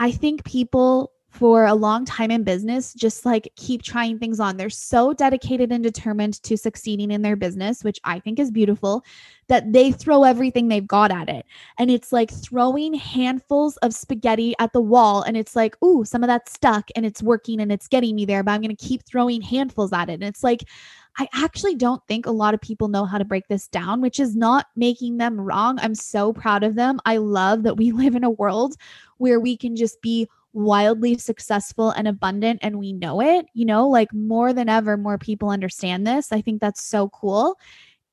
I 0.02 0.10
think 0.10 0.42
people 0.44 1.12
for 1.30 1.64
a 1.64 1.74
long 1.74 2.04
time 2.04 2.32
in 2.32 2.42
business 2.42 2.92
just 2.92 3.24
like 3.24 3.48
keep 3.54 3.82
trying 3.82 4.18
things 4.18 4.40
on. 4.40 4.56
They're 4.56 4.68
so 4.68 5.12
dedicated 5.12 5.70
and 5.70 5.82
determined 5.82 6.42
to 6.42 6.56
succeeding 6.56 7.12
in 7.12 7.22
their 7.22 7.36
business, 7.36 7.84
which 7.84 8.00
I 8.02 8.18
think 8.18 8.40
is 8.40 8.50
beautiful, 8.50 9.04
that 9.46 9.72
they 9.72 9.92
throw 9.92 10.24
everything 10.24 10.66
they've 10.66 10.86
got 10.86 11.12
at 11.12 11.28
it. 11.28 11.46
And 11.78 11.88
it's 11.88 12.10
like 12.10 12.32
throwing 12.32 12.94
handfuls 12.94 13.76
of 13.76 13.94
spaghetti 13.94 14.54
at 14.58 14.72
the 14.72 14.80
wall 14.80 15.22
and 15.22 15.36
it's 15.36 15.54
like, 15.54 15.80
"Ooh, 15.84 16.04
some 16.04 16.24
of 16.24 16.26
that's 16.26 16.52
stuck 16.52 16.90
and 16.96 17.06
it's 17.06 17.22
working 17.22 17.60
and 17.60 17.70
it's 17.70 17.86
getting 17.86 18.16
me 18.16 18.24
there, 18.24 18.42
but 18.42 18.50
I'm 18.50 18.60
going 18.60 18.76
to 18.76 18.86
keep 18.88 19.04
throwing 19.04 19.40
handfuls 19.40 19.92
at 19.92 20.10
it." 20.10 20.14
And 20.14 20.24
it's 20.24 20.42
like 20.42 20.64
I 21.18 21.28
actually 21.34 21.74
don't 21.74 22.02
think 22.08 22.26
a 22.26 22.30
lot 22.30 22.54
of 22.54 22.60
people 22.60 22.88
know 22.88 23.04
how 23.04 23.18
to 23.18 23.24
break 23.24 23.48
this 23.48 23.68
down, 23.68 24.00
which 24.00 24.18
is 24.18 24.34
not 24.34 24.66
making 24.76 25.18
them 25.18 25.40
wrong. 25.40 25.78
I'm 25.80 25.94
so 25.94 26.32
proud 26.32 26.62
of 26.64 26.74
them. 26.74 27.00
I 27.04 27.18
love 27.18 27.64
that 27.64 27.76
we 27.76 27.92
live 27.92 28.14
in 28.14 28.24
a 28.24 28.30
world 28.30 28.76
where 29.18 29.40
we 29.40 29.56
can 29.56 29.76
just 29.76 30.00
be 30.00 30.28
wildly 30.54 31.16
successful 31.16 31.90
and 31.90 32.06
abundant 32.06 32.58
and 32.62 32.78
we 32.78 32.92
know 32.92 33.20
it, 33.20 33.46
you 33.54 33.64
know, 33.64 33.88
like 33.88 34.12
more 34.12 34.52
than 34.52 34.68
ever, 34.68 34.96
more 34.96 35.18
people 35.18 35.48
understand 35.48 36.06
this. 36.06 36.30
I 36.30 36.40
think 36.42 36.60
that's 36.60 36.82
so 36.82 37.08
cool. 37.08 37.58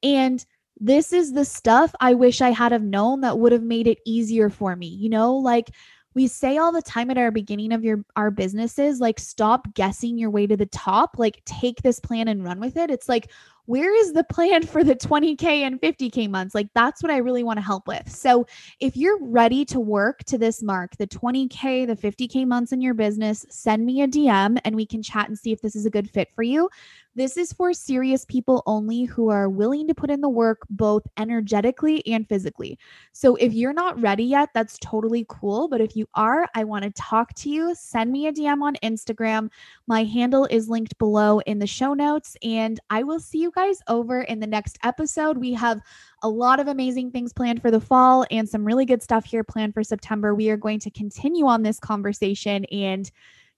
And 0.03 0.45
this 0.79 1.11
is 1.11 1.33
the 1.33 1.43
stuff 1.43 1.93
I 1.99 2.13
wish 2.13 2.41
I 2.41 2.51
had 2.51 2.71
have 2.71 2.83
known 2.83 3.21
that 3.21 3.37
would 3.37 3.51
have 3.51 3.63
made 3.63 3.87
it 3.87 3.99
easier 4.05 4.49
for 4.49 4.75
me, 4.75 4.87
you 4.87 5.09
know, 5.09 5.35
like 5.35 5.71
we 6.15 6.27
say 6.27 6.57
all 6.57 6.71
the 6.71 6.81
time 6.81 7.09
at 7.09 7.17
our 7.17 7.31
beginning 7.31 7.71
of 7.71 7.83
your 7.83 8.03
our 8.15 8.31
businesses 8.31 8.99
like 8.99 9.19
stop 9.19 9.73
guessing 9.73 10.17
your 10.17 10.29
way 10.29 10.47
to 10.47 10.57
the 10.57 10.65
top 10.67 11.15
like 11.17 11.41
take 11.45 11.81
this 11.81 11.99
plan 11.99 12.27
and 12.27 12.43
run 12.43 12.59
with 12.59 12.77
it 12.77 12.89
it's 12.89 13.09
like 13.09 13.29
where 13.69 13.95
is 13.95 14.13
the 14.13 14.23
plan 14.23 14.65
for 14.65 14.83
the 14.83 14.95
20K 14.95 15.43
and 15.43 15.79
50K 15.79 16.27
months? 16.27 16.55
Like, 16.55 16.69
that's 16.73 17.03
what 17.03 17.11
I 17.11 17.17
really 17.17 17.43
want 17.43 17.57
to 17.57 17.63
help 17.63 17.87
with. 17.87 18.09
So, 18.09 18.47
if 18.79 18.97
you're 18.97 19.19
ready 19.21 19.63
to 19.65 19.79
work 19.79 20.23
to 20.23 20.39
this 20.39 20.63
mark, 20.63 20.97
the 20.97 21.05
20K, 21.05 21.85
the 21.85 21.95
50K 21.95 22.47
months 22.47 22.71
in 22.71 22.81
your 22.81 22.95
business, 22.95 23.45
send 23.51 23.85
me 23.85 24.01
a 24.01 24.07
DM 24.07 24.59
and 24.65 24.75
we 24.75 24.87
can 24.87 25.03
chat 25.03 25.27
and 25.27 25.37
see 25.37 25.51
if 25.51 25.61
this 25.61 25.75
is 25.75 25.85
a 25.85 25.91
good 25.91 26.09
fit 26.09 26.29
for 26.33 26.41
you. 26.41 26.67
This 27.15 27.37
is 27.37 27.51
for 27.51 27.73
serious 27.73 28.23
people 28.23 28.61
only 28.67 29.03
who 29.03 29.29
are 29.29 29.49
willing 29.49 29.87
to 29.87 29.95
put 29.95 30.11
in 30.11 30.21
the 30.21 30.29
work 30.29 30.61
both 30.69 31.03
energetically 31.17 32.05
and 32.05 32.27
physically. 32.27 32.77
So, 33.13 33.35
if 33.35 33.51
you're 33.51 33.73
not 33.73 33.99
ready 33.99 34.23
yet, 34.23 34.49
that's 34.53 34.77
totally 34.79 35.25
cool. 35.27 35.67
But 35.67 35.81
if 35.81 35.95
you 35.95 36.07
are, 36.13 36.47
I 36.55 36.63
want 36.63 36.83
to 36.83 36.91
talk 36.91 37.33
to 37.35 37.49
you. 37.49 37.73
Send 37.75 38.11
me 38.11 38.27
a 38.27 38.31
DM 38.31 38.61
on 38.61 38.75
Instagram. 38.83 39.49
My 39.87 40.03
handle 40.03 40.45
is 40.51 40.69
linked 40.69 40.97
below 40.99 41.39
in 41.39 41.57
the 41.57 41.67
show 41.67 41.93
notes, 41.95 42.37
and 42.43 42.79
I 42.91 43.01
will 43.03 43.19
see 43.19 43.39
you 43.39 43.51
guys 43.51 43.81
over 43.87 44.21
in 44.21 44.39
the 44.39 44.47
next 44.47 44.77
episode. 44.83 45.37
We 45.37 45.53
have 45.53 45.81
a 46.21 46.29
lot 46.29 46.59
of 46.59 46.67
amazing 46.67 47.11
things 47.11 47.33
planned 47.33 47.61
for 47.61 47.71
the 47.71 47.81
fall 47.81 48.25
and 48.29 48.47
some 48.47 48.65
really 48.65 48.85
good 48.85 49.01
stuff 49.01 49.25
here 49.25 49.43
planned 49.43 49.73
for 49.73 49.83
September. 49.83 50.35
We 50.35 50.49
are 50.51 50.57
going 50.57 50.79
to 50.81 50.91
continue 50.91 51.47
on 51.47 51.63
this 51.63 51.79
conversation 51.79 52.65
and 52.65 53.09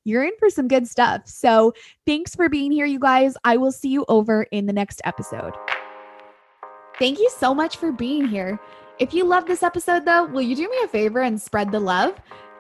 you're 0.04 0.24
in 0.24 0.34
for 0.40 0.50
some 0.50 0.68
good 0.68 0.88
stuff. 0.88 1.22
So, 1.26 1.74
thanks 2.06 2.36
for 2.36 2.50
being 2.50 2.72
here, 2.72 2.86
you 2.86 3.00
guys. 3.00 3.36
I 3.44 3.58
will 3.58 3.72
see 3.72 3.90
you 3.90 4.06
over 4.08 4.44
in 4.52 4.66
the 4.66 4.74
next 4.74 5.02
episode. 5.04 5.54
Thank 7.00 7.20
you 7.20 7.30
so 7.38 7.54
much 7.54 7.78
for 7.78 7.92
being 7.92 8.28
here. 8.28 8.60
If 9.00 9.14
you 9.14 9.26
love 9.26 9.48
this 9.48 9.64
episode, 9.64 10.06
though, 10.06 10.26
will 10.26 10.42
you 10.42 10.56
do 10.56 10.70
me 10.70 10.78
a 10.84 10.88
favor 10.88 11.22
and 11.22 11.42
spread 11.42 11.72
the 11.72 11.80
love? 11.80 12.16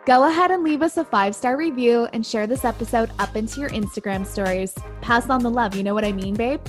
Go 0.06 0.28
ahead 0.28 0.50
and 0.50 0.64
leave 0.64 0.82
us 0.82 0.98
a 0.98 1.06
five 1.06 1.36
star 1.36 1.56
review 1.56 2.08
and 2.14 2.26
share 2.26 2.48
this 2.48 2.66
episode 2.66 3.12
up 3.20 3.36
into 3.36 3.60
your 3.60 3.70
Instagram 3.70 4.26
stories. 4.26 4.74
Pass 5.02 5.30
on 5.30 5.44
the 5.44 5.50
love, 5.50 5.76
you 5.76 5.84
know 5.84 5.94
what 5.94 6.06
I 6.06 6.12
mean, 6.12 6.34
babe? 6.34 6.62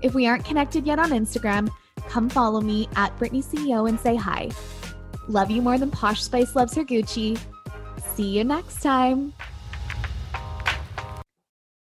If 0.00 0.14
we 0.14 0.26
aren't 0.26 0.46
connected 0.46 0.86
yet 0.86 0.98
on 0.98 1.10
Instagram, 1.10 1.68
come 2.08 2.30
follow 2.30 2.62
me 2.62 2.88
at 2.96 3.16
Brittany 3.18 3.42
CEO 3.42 3.86
and 3.86 4.00
say 4.00 4.16
hi. 4.16 4.50
Love 5.28 5.50
you 5.50 5.60
more 5.60 5.76
than 5.76 5.90
Posh 5.90 6.22
Spice 6.22 6.56
loves 6.56 6.74
her 6.74 6.84
Gucci. 6.84 7.38
See 8.14 8.28
you 8.28 8.44
next 8.44 8.80
time. 8.80 9.34